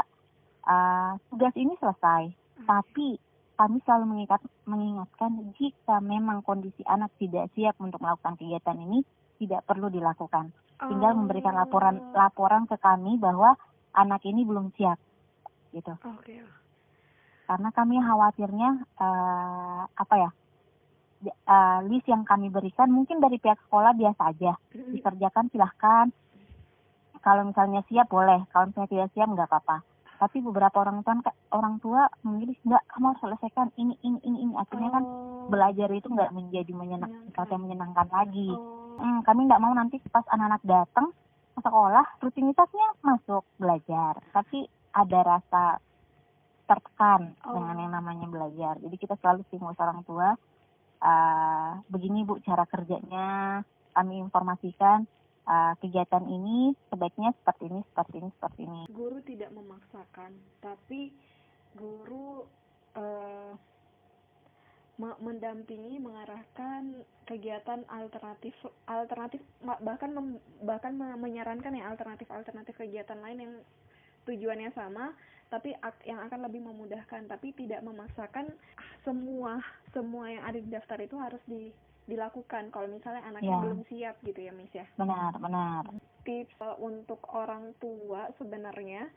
uh, 0.66 1.12
tugas 1.30 1.54
ini 1.58 1.74
selesai. 1.82 2.32
Tapi 2.66 3.20
kami 3.56 3.78
selalu 3.84 4.06
mengingat, 4.16 4.42
mengingatkan 4.68 5.32
jika 5.56 6.00
memang 6.04 6.44
kondisi 6.44 6.84
anak 6.88 7.12
tidak 7.20 7.52
siap 7.56 7.76
untuk 7.80 8.00
melakukan 8.04 8.36
kegiatan 8.36 8.78
ini 8.80 9.04
tidak 9.40 9.64
perlu 9.68 9.88
dilakukan. 9.92 10.52
Tinggal 10.76 11.16
memberikan 11.16 11.56
laporan 11.56 11.96
Oh. 12.00 12.12
laporan 12.20 12.68
ke 12.68 12.76
kami 12.76 13.16
bahwa 13.16 13.56
anak 13.96 14.28
ini 14.28 14.44
belum 14.44 14.76
siap, 14.76 15.00
gitu. 15.72 15.96
Oke. 16.04 16.44
Karena 17.48 17.70
kami 17.72 17.96
khawatirnya 17.96 18.70
uh, 19.00 19.84
apa 19.88 20.16
ya? 20.20 20.30
Uh, 21.24 21.80
list 21.86 22.06
yang 22.06 22.24
kami 22.24 22.50
berikan 22.50 22.90
mungkin 22.90 23.20
dari 23.20 23.38
pihak 23.38 23.58
sekolah 23.68 23.94
biasa 23.94 24.22
aja. 24.32 24.54
Dikerjakan 24.72 25.48
silahkan. 25.50 26.08
Kalau 27.20 27.42
misalnya 27.44 27.82
siap 27.88 28.08
boleh. 28.08 28.46
Kalau 28.50 28.70
misalnya 28.70 28.90
tidak 28.92 29.10
siap 29.14 29.28
nggak 29.30 29.50
apa-apa. 29.50 29.82
Tapi 30.16 30.40
beberapa 30.40 30.80
orang 30.80 31.04
tua 31.04 31.20
orang 31.52 31.76
tua 31.80 32.08
memilih 32.24 32.56
nggak 32.64 32.84
kamu 32.88 33.06
harus 33.12 33.22
selesaikan 33.22 33.68
ini 33.76 33.94
ini 34.00 34.20
ini 34.24 34.38
ini. 34.46 34.54
Akhirnya 34.56 34.90
kan 34.92 35.04
Oh. 35.04 35.52
belajar 35.52 35.90
itu 35.92 36.08
nggak 36.08 36.32
menjadi 36.32 36.72
menyenang 36.72 37.12
Menyenangkan. 37.12 37.30
sesuatu 37.30 37.52
yang 37.54 37.64
menyenangkan 37.68 38.08
lagi. 38.10 38.50
Hmm, 38.96 39.20
kami 39.22 39.42
nggak 39.46 39.62
mau 39.62 39.74
nanti 39.76 40.00
pas 40.08 40.24
anak-anak 40.32 40.64
datang 40.64 41.08
ke 41.54 41.60
sekolah 41.62 42.06
rutinitasnya 42.20 42.88
masuk 43.02 43.44
belajar. 43.58 44.18
Tapi 44.32 44.66
ada 44.96 45.20
rasa 45.22 45.64
tertekan 46.66 47.36
Oh. 47.46 47.54
dengan 47.54 47.76
yang 47.78 47.94
namanya 47.94 48.26
belajar. 48.26 48.80
Jadi 48.82 48.96
kita 48.98 49.14
selalu 49.20 49.46
stimulus 49.46 49.78
orang 49.78 50.02
tua 50.02 50.34
ah, 51.06 51.78
begini 51.86 52.26
bu 52.26 52.42
cara 52.42 52.66
kerjanya. 52.66 53.62
Kami 53.94 54.18
informasikan 54.26 55.06
ah, 55.46 55.78
kegiatan 55.78 56.26
ini 56.26 56.74
sebaiknya 56.90 57.30
seperti 57.38 57.70
ini 57.70 57.80
seperti 57.94 58.16
ini 58.18 58.30
seperti 58.42 58.62
ini. 58.66 58.82
Guru 58.90 59.22
tidak 59.22 59.54
memaksakan, 59.54 60.34
tapi 60.66 61.14
guru 61.78 62.50
me- 64.96 65.20
mendampingi, 65.20 66.00
mengarahkan 66.00 67.04
kegiatan 67.28 67.84
alternatif, 67.92 68.56
alternatif 68.88 69.44
bahkan 69.84 70.12
mem- 70.16 70.42
bahkan 70.64 70.96
me- 70.96 71.20
menyarankan 71.20 71.76
ya 71.76 71.92
alternatif-alternatif 71.92 72.80
kegiatan 72.80 73.20
lain 73.20 73.40
yang 73.44 73.54
tujuannya 74.26 74.72
sama, 74.74 75.14
tapi 75.54 75.78
yang 76.04 76.20
akan 76.26 76.46
lebih 76.50 76.66
memudahkan, 76.66 77.30
tapi 77.30 77.54
tidak 77.54 77.86
memaksakan 77.86 78.50
semua 79.06 79.62
semua 79.94 80.28
yang 80.28 80.44
ada 80.44 80.58
di 80.58 80.70
daftar 80.70 81.00
itu 81.00 81.16
harus 81.16 81.42
di 81.46 81.70
dilakukan 82.06 82.70
kalau 82.70 82.86
misalnya 82.86 83.26
anaknya 83.26 83.50
Ya. 83.50 83.62
belum 83.66 83.82
siap 83.90 84.16
gitu 84.22 84.40
ya 84.46 84.54
Miss 84.54 84.70
ya. 84.74 84.86
benar 84.94 85.34
benar 85.42 85.90
tips 86.26 86.54
uh, 86.62 86.78
untuk 86.78 87.22
orang 87.34 87.74
tua 87.82 88.30
sebenarnya 88.38 89.10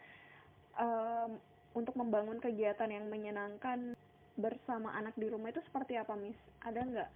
um, 0.81 1.37
untuk 1.77 1.97
membangun 1.97 2.41
kegiatan 2.41 2.89
yang 2.89 3.09
menyenangkan 3.13 3.93
bersama 4.39 4.95
anak 4.95 5.13
di 5.19 5.27
rumah 5.27 5.51
itu 5.51 5.61
seperti 5.67 5.99
apa, 5.99 6.15
Miss? 6.15 6.39
Ada 6.63 6.81
nggak 6.81 7.11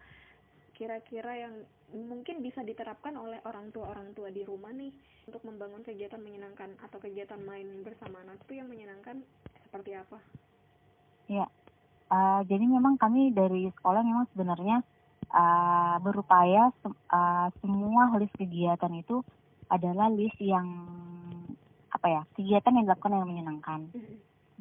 kira-kira 0.76 1.32
yang 1.36 1.54
mungkin 1.92 2.40
bisa 2.40 2.64
diterapkan 2.64 3.12
oleh 3.16 3.38
orang 3.44 3.68
tua 3.70 3.92
orang 3.92 4.16
tua 4.16 4.32
di 4.32 4.42
rumah 4.42 4.72
nih 4.72 4.90
untuk 5.28 5.44
membangun 5.44 5.84
kegiatan 5.84 6.18
menyenangkan 6.18 6.74
atau 6.80 6.98
kegiatan 6.98 7.38
main 7.44 7.68
bersama 7.84 8.24
anak 8.24 8.40
itu 8.48 8.58
yang 8.58 8.68
menyenangkan 8.68 9.20
seperti 9.68 9.94
apa? 9.94 10.18
Ya, 11.30 11.46
uh, 12.10 12.40
jadi 12.48 12.64
memang 12.64 12.96
kami 12.98 13.30
dari 13.30 13.68
sekolah 13.70 14.02
memang 14.02 14.26
sebenarnya 14.32 14.82
uh, 15.30 15.96
berupaya 16.00 16.72
se- 16.80 17.00
uh, 17.12 17.48
semua 17.60 18.16
list 18.18 18.34
kegiatan 18.36 18.92
itu 18.96 19.22
adalah 19.70 20.12
list 20.12 20.36
yang 20.40 20.66
apa 21.92 22.06
ya 22.08 22.22
kegiatan 22.34 22.72
yang 22.76 22.84
dilakukan 22.88 23.12
yang 23.14 23.28
menyenangkan. 23.28 23.80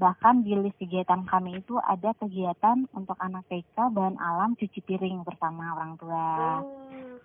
Bahkan 0.02 0.42
di 0.42 0.58
list 0.58 0.82
kegiatan 0.82 1.30
kami 1.30 1.62
itu 1.62 1.78
ada 1.78 2.18
kegiatan 2.18 2.90
untuk 2.98 3.14
anak 3.22 3.46
TK 3.46 3.94
bahan 3.94 4.18
alam 4.18 4.58
cuci 4.58 4.82
piring 4.82 5.22
bersama 5.22 5.78
orang 5.78 5.94
tua, 6.02 6.26
Oh, 6.58 7.22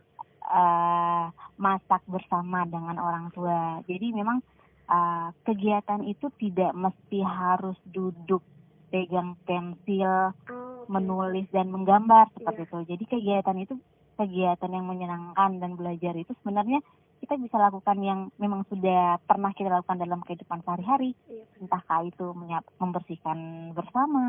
uh, 0.53 1.25
masak 1.57 2.05
bersama 2.05 2.69
dengan 2.69 3.01
orang 3.01 3.33
tua. 3.33 3.81
Jadi 3.89 4.13
memang 4.13 4.45
uh, 4.93 5.33
kegiatan 5.43 6.05
itu 6.05 6.29
tidak 6.37 6.77
mesti 6.77 7.25
harus 7.25 7.81
duduk 7.89 8.45
pegang 8.93 9.35
pensil 9.49 10.37
oh, 10.47 10.85
oke. 10.85 10.93
menulis 10.93 11.49
dan 11.51 11.73
menggambar 11.73 12.29
seperti 12.37 12.63
Iya. 12.63 12.69
itu. 12.69 12.79
Jadi 12.93 13.05
kegiatan 13.09 13.57
itu 13.57 13.75
kegiatan 14.17 14.71
yang 14.73 14.87
menyenangkan 14.89 15.61
dan 15.61 15.77
belajar 15.77 16.13
itu 16.13 16.33
sebenarnya 16.41 16.81
kita 17.21 17.35
bisa 17.41 17.57
lakukan 17.57 17.99
yang 18.05 18.21
memang 18.37 18.67
sudah 18.69 19.19
pernah 19.25 19.51
kita 19.57 19.73
lakukan 19.73 19.99
dalam 19.99 20.21
kehidupan 20.23 20.61
sehari-hari. 20.63 21.17
Iya. 21.27 21.45
Entahkah 21.63 22.05
itu 22.05 22.27
menyiap- 22.37 22.73
membersihkan 22.77 23.73
bersama, 23.73 24.27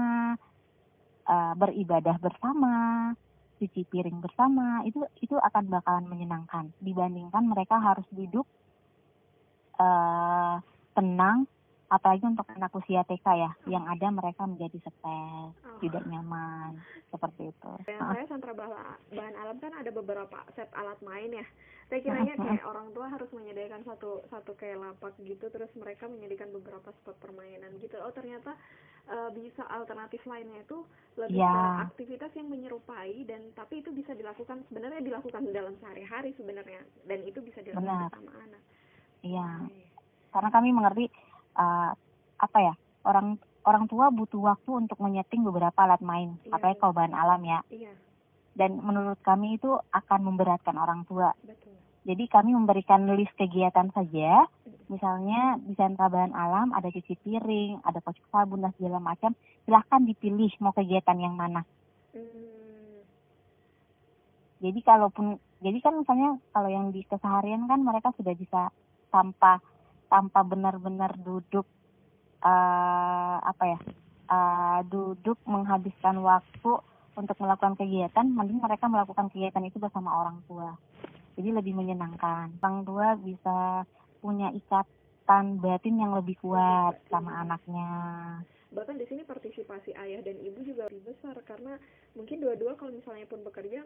eh, 1.28 1.54
beribadah 1.58 2.16
bersama, 2.22 2.74
cuci 3.58 3.90
piring 3.90 4.22
bersama, 4.22 4.86
itu 4.86 5.02
itu 5.20 5.36
akan 5.36 5.68
bakalan 5.68 6.06
menyenangkan 6.06 6.70
dibandingkan 6.80 7.44
mereka 7.50 7.82
harus 7.82 8.06
duduk 8.14 8.46
eh, 9.78 10.56
tenang 10.98 11.46
apalagi 11.88 12.24
untuk 12.28 12.44
anak 12.52 12.72
usia 12.76 13.04
TK 13.04 13.26
ya 13.32 13.52
yang 13.72 13.88
ada 13.88 14.08
mereka 14.12 14.44
menjadi 14.44 14.78
stres 14.84 15.56
Oh. 15.78 15.80
tidak 15.80 16.10
nyaman 16.10 16.74
seperti 17.14 17.54
itu 17.54 17.72
yang 17.86 18.02
saya 18.10 18.26
sentra 18.26 18.50
bahan, 18.52 18.98
bahan 19.14 19.36
alam 19.38 19.58
kan 19.62 19.72
ada 19.78 19.94
beberapa 19.94 20.42
set 20.58 20.68
alat 20.74 20.98
main 21.06 21.30
ya 21.30 21.46
saya 21.88 22.02
kiranya 22.02 22.34
kayak 22.42 22.66
orang 22.66 22.90
tua 22.92 23.06
harus 23.08 23.30
menyediakan 23.30 23.86
satu 23.86 24.26
satu 24.34 24.58
kayak 24.58 24.82
lapak 24.82 25.14
gitu 25.22 25.48
terus 25.54 25.70
mereka 25.78 26.10
menyediakan 26.10 26.50
beberapa 26.50 26.90
spot 26.98 27.14
permainan 27.22 27.78
gitu 27.78 27.94
oh 28.02 28.10
ternyata 28.10 28.58
eh, 29.06 29.30
bisa 29.38 29.64
alternatif 29.70 30.26
lainnya 30.26 30.66
itu 30.66 30.82
lebih 31.16 31.40
Ya. 31.40 31.54
ke 31.54 31.94
aktivitas 31.94 32.32
yang 32.34 32.50
menyerupai 32.50 33.14
dan 33.30 33.54
tapi 33.54 33.86
itu 33.86 33.94
bisa 33.94 34.18
dilakukan 34.18 34.66
sebenarnya 34.68 35.06
dilakukan 35.06 35.46
dalam 35.54 35.78
sehari-hari 35.78 36.34
sebenarnya 36.36 36.82
dan 37.06 37.22
itu 37.22 37.38
bisa 37.46 37.62
dilakukan 37.62 38.10
Benar. 38.10 38.18
sama 38.18 38.34
anak 38.44 38.62
iya 39.22 39.50
karena 40.34 40.50
kami 40.50 40.70
mengerti 40.74 41.06
uh, 41.58 41.92
apa 42.38 42.58
ya 42.62 42.74
orang 43.04 43.42
orang 43.68 43.86
tua 43.92 44.08
butuh 44.14 44.56
waktu 44.56 44.72
untuk 44.88 45.02
menyeting 45.04 45.44
beberapa 45.44 45.76
alat 45.84 46.00
main 46.00 46.40
Iya, 46.48 46.56
apalagi 46.56 46.78
iya. 46.80 46.82
kalau 46.82 46.94
bahan 46.96 47.16
alam 47.18 47.42
ya. 47.44 47.60
Iya. 47.68 47.92
Dan 48.58 48.72
menurut 48.82 49.20
kami 49.22 49.60
itu 49.60 49.70
akan 49.94 50.20
memberatkan 50.24 50.80
orang 50.80 51.06
tua. 51.06 51.30
Betul. 51.46 51.78
Jadi 52.08 52.24
kami 52.32 52.56
memberikan 52.56 53.04
list 53.20 53.36
kegiatan 53.36 53.92
saja. 53.92 54.48
Misalnya 54.88 55.60
di 55.60 55.76
sentra 55.76 56.08
bahan 56.08 56.32
alam 56.32 56.72
ada 56.72 56.88
cuci 56.88 57.20
piring 57.20 57.84
ada 57.84 58.00
kocok 58.00 58.26
sabun 58.32 58.64
dan 58.64 58.72
segala 58.80 59.04
macam. 59.04 59.36
Silahkan 59.68 60.02
dipilih 60.08 60.50
mau 60.64 60.72
kegiatan 60.72 61.20
yang 61.20 61.36
mana. 61.36 61.68
Hmm, 62.16 63.04
jadi 64.64 64.80
kalaupun 64.82 65.38
jadi 65.60 65.78
kan 65.84 66.00
misalnya 66.00 66.40
kalau 66.56 66.70
yang 66.72 66.96
di 66.96 67.04
keseharian 67.04 67.68
kan 67.68 67.84
mereka 67.84 68.16
sudah 68.16 68.34
bisa 68.34 68.72
tanpa 69.12 69.60
tanpa 70.08 70.44
benar-benar 70.44 71.16
duduk 71.20 71.68
eh 72.44 73.38
apa 73.42 73.64
ya 73.66 73.80
eh, 74.28 74.80
duduk 74.88 75.40
menghabiskan 75.48 76.20
waktu 76.22 76.72
untuk 77.18 77.38
melakukan 77.42 77.74
kegiatan 77.74 78.30
mending 78.30 78.62
mereka 78.62 78.86
melakukan 78.86 79.28
kegiatan 79.34 79.66
itu 79.66 79.82
bersama 79.82 80.22
orang 80.22 80.38
tua. 80.46 80.78
Jadi 81.34 81.50
lebih 81.50 81.74
menyenangkan. 81.74 82.54
Orang 82.62 82.86
tua 82.86 83.18
bisa 83.18 83.86
punya 84.22 84.54
ikatan 84.54 85.58
batin 85.58 85.98
yang 85.98 86.14
lebih 86.14 86.38
kuat 86.42 86.98
sama 87.10 87.42
anaknya. 87.42 87.90
Bahkan 88.70 89.02
di 89.02 89.06
sini 89.10 89.22
partisipasi 89.26 89.98
ayah 89.98 90.22
dan 90.22 90.38
ibu 90.42 90.62
juga 90.62 90.86
lebih 90.94 91.14
besar 91.14 91.38
karena 91.46 91.82
mungkin 92.14 92.38
dua-dua 92.38 92.78
kalau 92.78 92.94
misalnya 92.94 93.26
pun 93.26 93.42
bekerja 93.42 93.82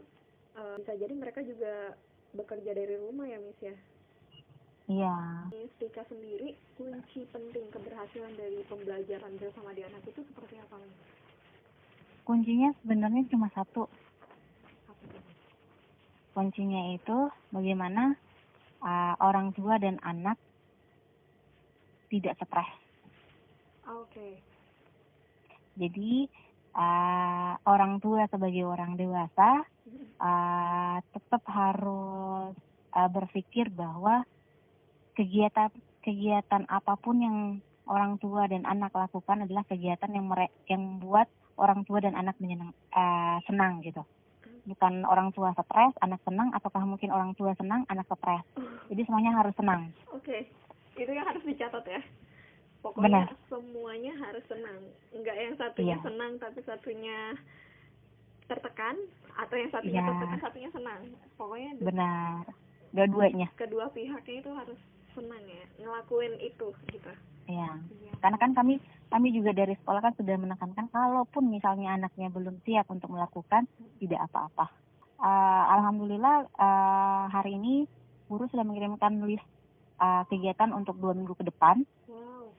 eh, 0.60 0.76
bisa 0.84 0.94
jadi 1.00 1.14
mereka 1.16 1.40
juga 1.44 1.96
bekerja 2.36 2.72
dari 2.76 2.96
rumah 3.00 3.28
ya 3.28 3.40
Miss 3.40 3.60
ya. 3.64 3.76
Iya. 4.92 5.16
Miss 5.56 5.72
Tika 5.80 6.04
sendiri 6.12 6.60
kunci 6.76 7.24
penting 7.32 7.66
keberhasilan 7.72 8.34
dari 8.36 8.60
pembelajaran 8.68 9.40
bersama 9.40 9.72
di 9.72 9.88
anak 9.88 10.04
itu 10.04 10.20
seperti 10.20 10.60
apa 10.60 10.76
kuncinya 12.32 12.72
sebenarnya 12.80 13.28
cuma 13.28 13.52
satu. 13.52 13.92
Kuncinya 16.32 16.96
itu 16.96 17.28
bagaimana 17.52 18.16
uh, 18.80 19.20
orang 19.20 19.52
tua 19.52 19.76
dan 19.76 20.00
anak 20.00 20.40
tidak 22.08 22.40
stres. 22.40 22.72
Ah, 23.84 24.00
Oke. 24.00 24.40
Jadi 25.76 26.28
uh, 26.72 27.60
orang 27.68 28.00
tua 28.00 28.28
sebagai 28.32 28.64
orang 28.64 28.96
dewasa 28.96 29.68
uh, 30.24 30.98
tetap 31.12 31.44
harus 31.52 32.56
uh, 32.96 33.10
berpikir 33.12 33.68
bahwa 33.68 34.24
kegiatan 35.16 35.70
kegiatan 36.02 36.64
apa 36.68 36.98
pun 36.98 37.22
yang 37.22 37.38
orang 37.86 38.18
tua 38.18 38.48
dan 38.50 38.66
anak 38.66 38.94
lakukan 38.96 39.46
adalah 39.46 39.62
kegiatan 39.68 40.10
yang 40.10 40.26
mere- 40.26 40.54
yang 40.66 40.98
buat 40.98 41.28
orang 41.60 41.84
tua 41.86 42.02
dan 42.02 42.16
anak 42.18 42.34
menyenang 42.42 42.72
uh, 42.96 43.38
senang 43.46 43.84
gitu. 43.86 44.02
Bukan 44.66 45.06
orang 45.10 45.34
tua 45.34 45.54
stres, 45.58 45.94
anak 46.02 46.22
senang, 46.22 46.54
ataukah 46.54 46.86
mungkin 46.86 47.10
orang 47.10 47.34
tua 47.34 47.54
senang, 47.58 47.82
anak 47.90 48.06
stres. 48.06 48.46
Jadi 48.94 49.02
semuanya 49.10 49.34
harus 49.34 49.54
senang. 49.58 49.90
Oke. 50.14 50.46
Itu 50.94 51.10
yang 51.10 51.26
harus 51.26 51.42
dicatat 51.42 51.82
ya. 51.86 52.02
Pokoknya 52.82 53.30
Benar. 53.30 53.30
semuanya 53.50 54.14
harus 54.22 54.46
senang. 54.50 54.80
Enggak 55.14 55.38
yang 55.38 55.54
satunya 55.58 55.98
Iya. 55.98 56.06
senang 56.06 56.32
tapi 56.38 56.60
satunya 56.62 57.18
tertekan 58.50 58.96
atau 59.38 59.56
yang 59.58 59.72
satunya 59.72 60.02
Iya. 60.02 60.10
tertekan 60.10 60.40
satunya 60.42 60.70
senang. 60.74 61.02
Pokoknya 61.38 61.72
Benar. 61.82 62.44
Dua-duanya. 62.92 63.48
kedua 63.56 63.88
pihaknya 63.96 64.36
itu 64.44 64.52
harus 64.52 64.80
senang 65.16 65.44
ya 65.46 65.64
ngelakuin 65.82 66.34
itu 66.40 66.68
gitu. 66.92 67.12
Ya. 67.50 67.70
Iya. 67.78 68.14
Karena 68.22 68.38
kan 68.38 68.52
kami 68.54 68.78
kami 69.12 69.28
juga 69.36 69.52
dari 69.52 69.76
sekolah 69.76 70.00
kan 70.00 70.14
sudah 70.16 70.36
menekankan 70.40 70.88
kalaupun 70.94 71.52
misalnya 71.52 71.98
anaknya 71.98 72.32
belum 72.32 72.64
siap 72.64 72.88
untuk 72.88 73.12
melakukan 73.12 73.68
tidak 74.00 74.24
apa-apa. 74.32 74.72
Eh, 75.22 75.64
Alhamdulillah 75.76 76.48
eh, 76.48 77.24
hari 77.30 77.58
ini 77.58 77.86
guru 78.32 78.48
sudah 78.48 78.64
mengirimkan 78.64 79.20
list 79.28 79.44
eh, 80.00 80.24
kegiatan 80.32 80.72
untuk 80.72 80.96
dua 80.98 81.12
minggu 81.12 81.36
ke 81.36 81.44
depan. 81.44 81.84
Wow. 82.08 82.50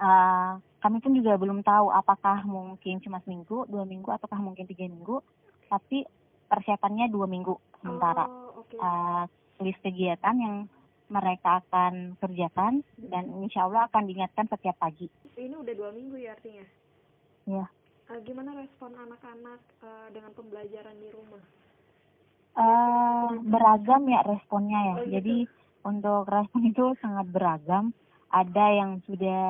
Eh, 0.00 0.52
kami 0.84 1.00
pun 1.00 1.16
juga 1.16 1.40
belum 1.40 1.64
tahu 1.64 1.88
apakah 1.88 2.44
mungkin 2.44 3.00
cuma 3.00 3.16
seminggu, 3.24 3.64
dua 3.72 3.88
minggu, 3.88 4.08
ataukah 4.12 4.36
mungkin 4.36 4.68
tiga 4.68 4.84
minggu. 4.84 5.20
Tapi 5.68 6.04
persiapannya 6.48 7.08
dua 7.08 7.24
minggu 7.24 7.56
sementara. 7.80 8.28
Oh, 8.28 8.64
oke. 8.64 8.76
Eh, 8.76 9.24
list 9.64 9.80
kegiatan 9.80 10.34
yang 10.36 10.54
mereka 11.12 11.60
akan 11.60 12.16
kerjakan 12.16 12.80
dan 12.96 13.28
insya 13.44 13.68
Allah 13.68 13.86
akan 13.88 14.08
diingatkan 14.08 14.48
setiap 14.48 14.76
pagi. 14.80 15.06
Ini 15.36 15.54
udah 15.54 15.74
dua 15.76 15.90
minggu 15.92 16.16
ya 16.16 16.32
artinya. 16.32 16.64
Ya. 17.44 17.66
Eh, 18.08 18.20
gimana 18.24 18.56
respon 18.56 18.92
anak-anak 18.96 19.60
eh, 19.84 20.06
dengan 20.12 20.32
pembelajaran 20.32 20.96
di 20.96 21.08
rumah? 21.12 21.42
Eh, 22.54 23.28
beragam 23.44 24.02
ya 24.06 24.20
responnya 24.22 24.80
ya. 24.80 24.94
Oh, 24.94 25.02
gitu. 25.02 25.12
Jadi 25.18 25.36
untuk 25.84 26.22
respon 26.30 26.62
itu 26.64 26.84
sangat 27.02 27.26
beragam. 27.28 27.92
Ada 28.34 28.66
yang 28.74 28.98
sudah 29.06 29.46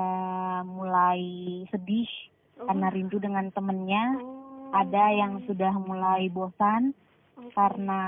mulai 0.68 1.20
sedih 1.72 2.08
Oh, 2.54 2.70
karena 2.70 2.86
rindu 2.94 3.18
dengan 3.18 3.50
temennya. 3.50 4.14
oh, 4.22 4.70
Ada 4.70 5.10
yang 5.10 5.42
sudah 5.42 5.74
mulai 5.74 6.30
bosan. 6.30 6.94
Karena 7.52 8.02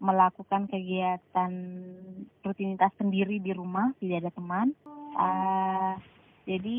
melakukan 0.00 0.70
kegiatan 0.70 1.52
rutinitas 2.40 2.94
sendiri 2.96 3.36
di 3.42 3.52
rumah, 3.52 3.92
tidak 4.00 4.24
ada 4.24 4.32
teman. 4.32 4.66
Eh, 5.20 5.92
jadi 6.48 6.78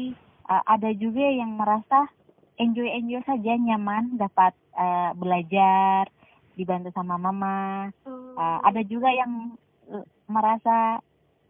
eh, 0.50 0.64
ada 0.66 0.90
juga 0.98 1.26
yang 1.30 1.54
merasa 1.60 2.10
enjoy-enjoy 2.58 3.22
saja, 3.28 3.54
nyaman, 3.60 4.18
dapat 4.18 4.58
eh, 4.74 5.12
belajar, 5.14 6.10
dibantu 6.56 6.92
sama 6.94 7.16
mama. 7.18 7.90
Uh, 8.06 8.60
ada 8.64 8.82
juga 8.84 9.10
yang 9.12 9.56
uh, 9.92 10.06
merasa 10.28 11.00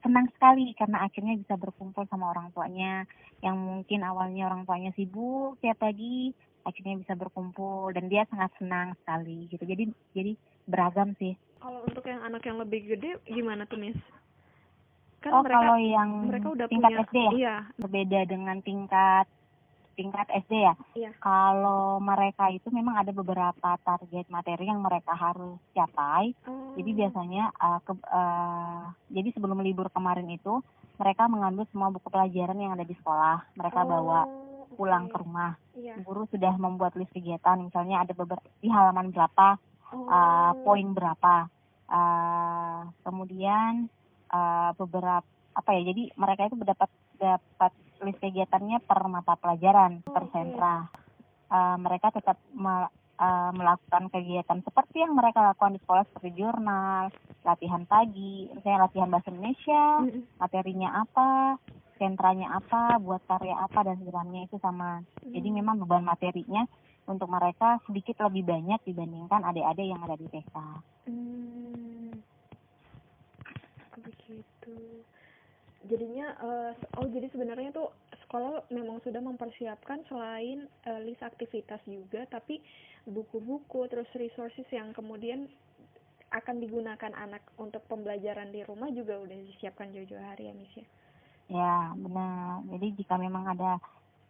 senang 0.01 0.31
sekali 0.33 0.73
karena 0.73 1.05
akhirnya 1.05 1.37
bisa 1.37 1.53
berkumpul 1.59 2.09
sama 2.09 2.33
orang 2.33 2.49
tuanya 2.57 3.05
yang 3.45 3.53
mungkin 3.57 4.01
awalnya 4.01 4.49
orang 4.49 4.65
tuanya 4.65 4.89
sibuk 4.97 5.61
tiap 5.61 5.77
pagi 5.77 6.33
akhirnya 6.65 7.01
bisa 7.01 7.13
berkumpul 7.17 7.91
dan 7.93 8.07
dia 8.07 8.25
sangat 8.29 8.51
senang 8.57 8.93
sekali 9.01 9.49
gitu 9.51 9.63
jadi 9.63 9.83
jadi 10.13 10.31
beragam 10.69 11.13
sih 11.17 11.33
kalau 11.61 11.85
untuk 11.85 12.05
yang 12.09 12.21
anak 12.25 12.41
yang 12.45 12.57
lebih 12.57 12.81
gede 12.89 13.21
gimana 13.29 13.69
tuh 13.69 13.77
Miss? 13.77 13.97
Kan 15.21 15.37
oh 15.37 15.45
mereka 15.45 15.61
kalau 15.61 15.77
yang 15.77 16.09
mereka 16.25 16.47
udah 16.49 16.65
tingkat 16.65 16.89
punya 16.89 17.05
SD 17.05 17.17
ya 17.21 17.31
Iya, 17.37 17.55
berbeda 17.77 18.19
dengan 18.25 18.57
tingkat 18.65 19.25
tingkat 19.93 20.27
SD 20.33 20.53
ya 20.65 20.73
iya. 20.97 21.11
kalau 21.21 22.01
mereka 22.01 22.49
itu 22.49 22.73
memang 22.73 22.97
ada 22.97 23.13
beberapa 23.13 23.77
target 23.85 24.25
materi 24.33 24.65
yang 24.65 24.81
mereka 24.81 25.13
harus 25.13 25.61
capai 25.77 26.33
Oh, 26.49 26.73
Jadi 26.79 26.91
biasanya 26.95 27.51
uh, 27.59 27.79
ke, 27.83 27.93
uh, 28.09 28.95
jadi 29.11 29.29
sebelum 29.35 29.59
libur 29.59 29.91
kemarin 29.91 30.25
itu 30.31 30.63
mereka 31.01 31.27
mengambil 31.27 31.65
semua 31.73 31.89
buku 31.89 32.07
pelajaran 32.13 32.55
yang 32.61 32.77
ada 32.77 32.85
di 32.85 32.93
sekolah. 32.93 33.43
Mereka 33.57 33.79
oh, 33.81 33.87
bawa. 33.89 34.21
Pulang 34.81 35.05
ke 35.07 35.17
rumah. 35.21 35.53
Iya. 35.77 36.01
Guru 36.01 36.25
sudah 36.33 36.53
membuat 36.57 36.97
list 36.97 37.13
kegiatan, 37.13 37.61
misalnya 37.61 38.01
ada 38.01 38.13
beberapa 38.17 38.45
di 38.57 38.69
halaman 38.73 39.13
berapa, 39.13 39.61
Oh, 39.91 40.07
uh, 40.07 40.55
poin 40.63 40.87
berapa. 40.95 41.51
Uh, 41.91 42.87
kemudian 43.03 43.91
uh, 44.31 44.71
beberapa 44.79 45.27
apa 45.51 45.69
ya? 45.75 45.91
Jadi 45.91 46.15
mereka 46.15 46.47
itu 46.47 46.55
mendapat 46.55 46.87
dapat 47.19 47.71
list 48.01 48.23
kegiatannya 48.23 48.79
per 48.87 48.99
mata 49.11 49.35
pelajaran, 49.35 49.99
per 50.07 50.23
Oke. 50.25 50.31
sentra. 50.31 50.87
Uh, 51.51 51.75
mereka 51.83 52.15
tetap 52.15 52.39
me- 52.55 52.87
uh, 53.21 53.51
melakukan 53.51 54.07
kegiatan 54.09 54.63
seperti 54.63 55.03
yang 55.03 55.13
mereka 55.13 55.43
lakukan 55.43 55.75
di 55.75 55.83
sekolah 55.83 56.03
seperti 56.07 56.29
jurnal, 56.39 57.11
latihan 57.43 57.83
pagi, 57.85 58.47
misalnya 58.49 58.87
latihan 58.87 59.11
bahasa 59.11 59.29
Indonesia, 59.29 59.85
Mm-mm. 60.07 60.21
materinya 60.39 60.89
apa, 61.03 61.59
sentranya 62.01 62.57
apa, 62.57 62.97
buat 62.97 63.21
karya 63.29 63.53
apa 63.53 63.85
dan 63.85 64.01
sebenarnya 64.01 64.49
itu 64.49 64.57
sama. 64.57 65.05
Jadi 65.21 65.47
Hmm. 65.53 65.57
memang 65.61 65.75
beban 65.85 66.01
materinya 66.01 66.65
untuk 67.05 67.29
mereka 67.29 67.77
sedikit 67.85 68.17
lebih 68.25 68.49
banyak 68.49 68.81
dibandingkan 68.89 69.45
adik-adik 69.45 69.85
yang 69.85 70.01
ada 70.01 70.17
di 70.17 70.25
TK. 70.33 70.55
Hmm. 71.05 72.09
Begitu. 74.01 74.77
Jadinya 75.85 76.33
eh, 76.41 76.71
oh 76.97 77.05
jadi 77.05 77.29
sebenarnya 77.29 77.69
tuh 77.69 77.93
sekolah 78.25 78.65
memang 78.71 79.03
sudah 79.03 79.19
mempersiapkan 79.19 80.07
selain 80.07 80.63
uh, 80.87 81.03
list 81.03 81.19
aktivitas 81.19 81.83
juga, 81.83 82.23
tapi 82.31 82.63
buku-buku 83.03 83.91
terus 83.91 84.07
resources 84.15 84.63
yang 84.71 84.95
kemudian 84.95 85.51
akan 86.31 86.63
digunakan 86.63 87.11
anak 87.11 87.43
untuk 87.59 87.83
pembelajaran 87.91 88.55
di 88.55 88.63
rumah 88.63 88.87
juga 88.95 89.19
udah 89.19 89.35
disiapkan 89.51 89.91
jauh-jauh 89.91 90.23
hari 90.23 90.47
ya 90.47 90.55
Miss 90.55 90.71
ya. 90.79 90.87
Ya 91.51 91.91
benar. 91.99 92.63
Jadi 92.71 92.87
jika 92.95 93.19
memang 93.19 93.43
ada 93.43 93.75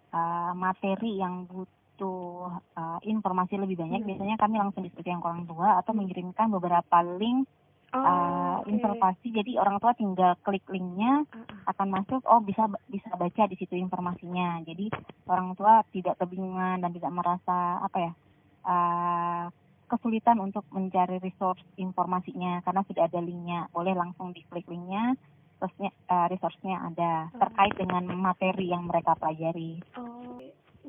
uh, 0.09 0.51
materi 0.57 1.21
yang 1.21 1.45
butuh 1.45 2.49
uh, 2.73 2.99
informasi 3.05 3.61
lebih 3.61 3.77
banyak, 3.77 4.01
hmm. 4.01 4.09
biasanya 4.09 4.35
kami 4.41 4.57
langsung 4.57 4.81
diskusi 4.81 5.13
yang 5.13 5.21
orang 5.21 5.45
tua 5.45 5.77
atau 5.77 5.93
mengirimkan 5.93 6.49
beberapa 6.49 7.05
link 7.21 7.45
oh, 7.93 7.99
uh, 7.99 8.55
okay. 8.63 8.71
informasi 8.73 9.27
jadi 9.31 9.51
orang 9.59 9.77
tua 9.83 9.91
tinggal 9.95 10.33
klik 10.41 10.63
linknya 10.71 11.27
uh-uh. 11.27 11.69
akan 11.71 11.87
masuk 11.91 12.21
oh 12.27 12.39
bisa 12.43 12.67
bisa 12.87 13.11
baca 13.15 13.43
di 13.47 13.55
situ 13.59 13.75
informasinya 13.75 14.63
jadi 14.63 14.91
orang 15.27 15.53
tua 15.59 15.83
tidak 15.91 16.17
kebingungan 16.19 16.81
dan 16.81 16.91
tidak 16.95 17.11
merasa 17.11 17.83
apa 17.83 17.97
ya 17.99 18.11
uh, 18.65 19.45
kesulitan 19.91 20.39
untuk 20.39 20.63
mencari 20.71 21.19
resource 21.19 21.61
informasinya 21.75 22.63
karena 22.63 22.81
sudah 22.87 23.03
ada 23.11 23.19
linknya 23.19 23.67
boleh 23.75 23.91
langsung 23.91 24.31
diklik 24.31 24.63
linknya 24.71 25.19
terusnya 25.61 25.93
uh, 26.09 26.25
resource-nya 26.25 26.89
ada 26.89 27.29
uh 27.29 27.39
terkait 27.41 27.73
dengan 27.77 28.09
materi 28.17 28.73
yang 28.73 28.89
mereka 28.89 29.13
pelajari. 29.17 29.77
Oh 29.97 30.21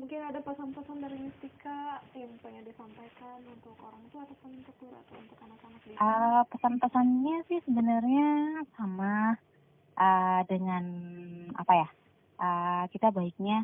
mungkin 0.03 0.19
ada 0.19 0.43
pesan-pesan 0.43 0.99
dari 0.99 1.15
Mistika 1.15 2.03
yang 2.11 2.35
pengen 2.43 2.67
disampaikan 2.67 3.39
untuk 3.49 3.71
orang 3.79 4.03
tua 4.11 4.27
atau 4.27 4.35
untuk 4.51 4.75
atau 4.83 5.15
untuk 5.15 5.37
anak-anak 5.39 5.81
di 5.87 5.95
uh, 5.95 6.43
pesan-pesannya 6.51 7.37
sih 7.47 7.59
sebenarnya 7.63 8.27
sama 8.75 9.39
uh, 9.95 10.41
dengan 10.49 10.85
apa 11.55 11.73
ya 11.73 11.87
uh, 12.41 12.83
kita 12.91 13.15
baiknya 13.15 13.63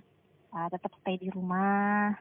uh, 0.55 0.71
tetap 0.71 0.95
stay 1.03 1.19
di 1.19 1.27
rumah 1.27 2.15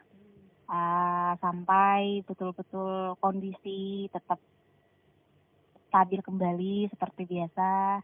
uh, 0.67 1.33
sampai 1.39 2.25
betul-betul 2.27 3.15
kondisi 3.23 4.11
tetap 4.11 4.43
stabil 5.89 6.21
kembali 6.27 6.91
seperti 6.91 7.23
biasa 7.23 8.03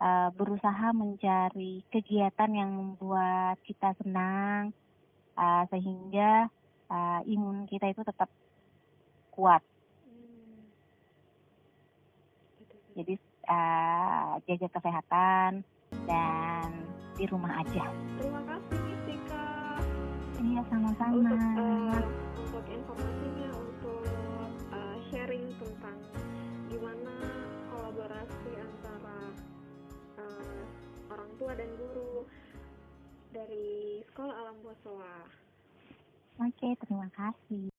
uh, 0.00 0.28
berusaha 0.34 0.92
mencari 0.92 1.84
kegiatan 1.92 2.50
yang 2.52 2.70
membuat 2.72 3.60
kita 3.64 3.96
senang 4.02 4.72
uh, 5.36 5.64
sehingga 5.72 6.48
uh, 6.90 7.20
imun 7.24 7.68
kita 7.68 7.92
itu 7.92 8.02
tetap 8.04 8.28
kuat. 9.32 9.60
Jadi 12.96 13.20
uh, 13.44 14.40
jaga 14.48 14.68
kesehatan 14.80 15.60
dan 16.08 16.68
di 17.16 17.24
rumah 17.28 17.60
aja. 17.60 17.92
Terima 18.16 18.40
kasih 18.48 18.80
Tika. 19.04 19.48
Iya 20.40 20.60
sama-sama. 20.72 21.12
Untuk, 21.12 21.36
uh, 21.36 22.00
untuk 22.40 22.64
informasinya, 22.72 23.48
untuk 23.60 24.04
uh, 24.72 24.96
sharing 25.12 25.52
tentang 25.60 25.98
gimana 26.72 27.16
kolaborasi 27.68 28.65
tua 31.36 31.52
dan 31.52 31.68
guru 31.76 32.24
dari 33.32 34.00
Sekolah 34.08 34.34
Alam 34.44 34.56
Bosowa. 34.64 35.28
Oke, 36.40 36.68
terima 36.80 37.08
kasih. 37.12 37.75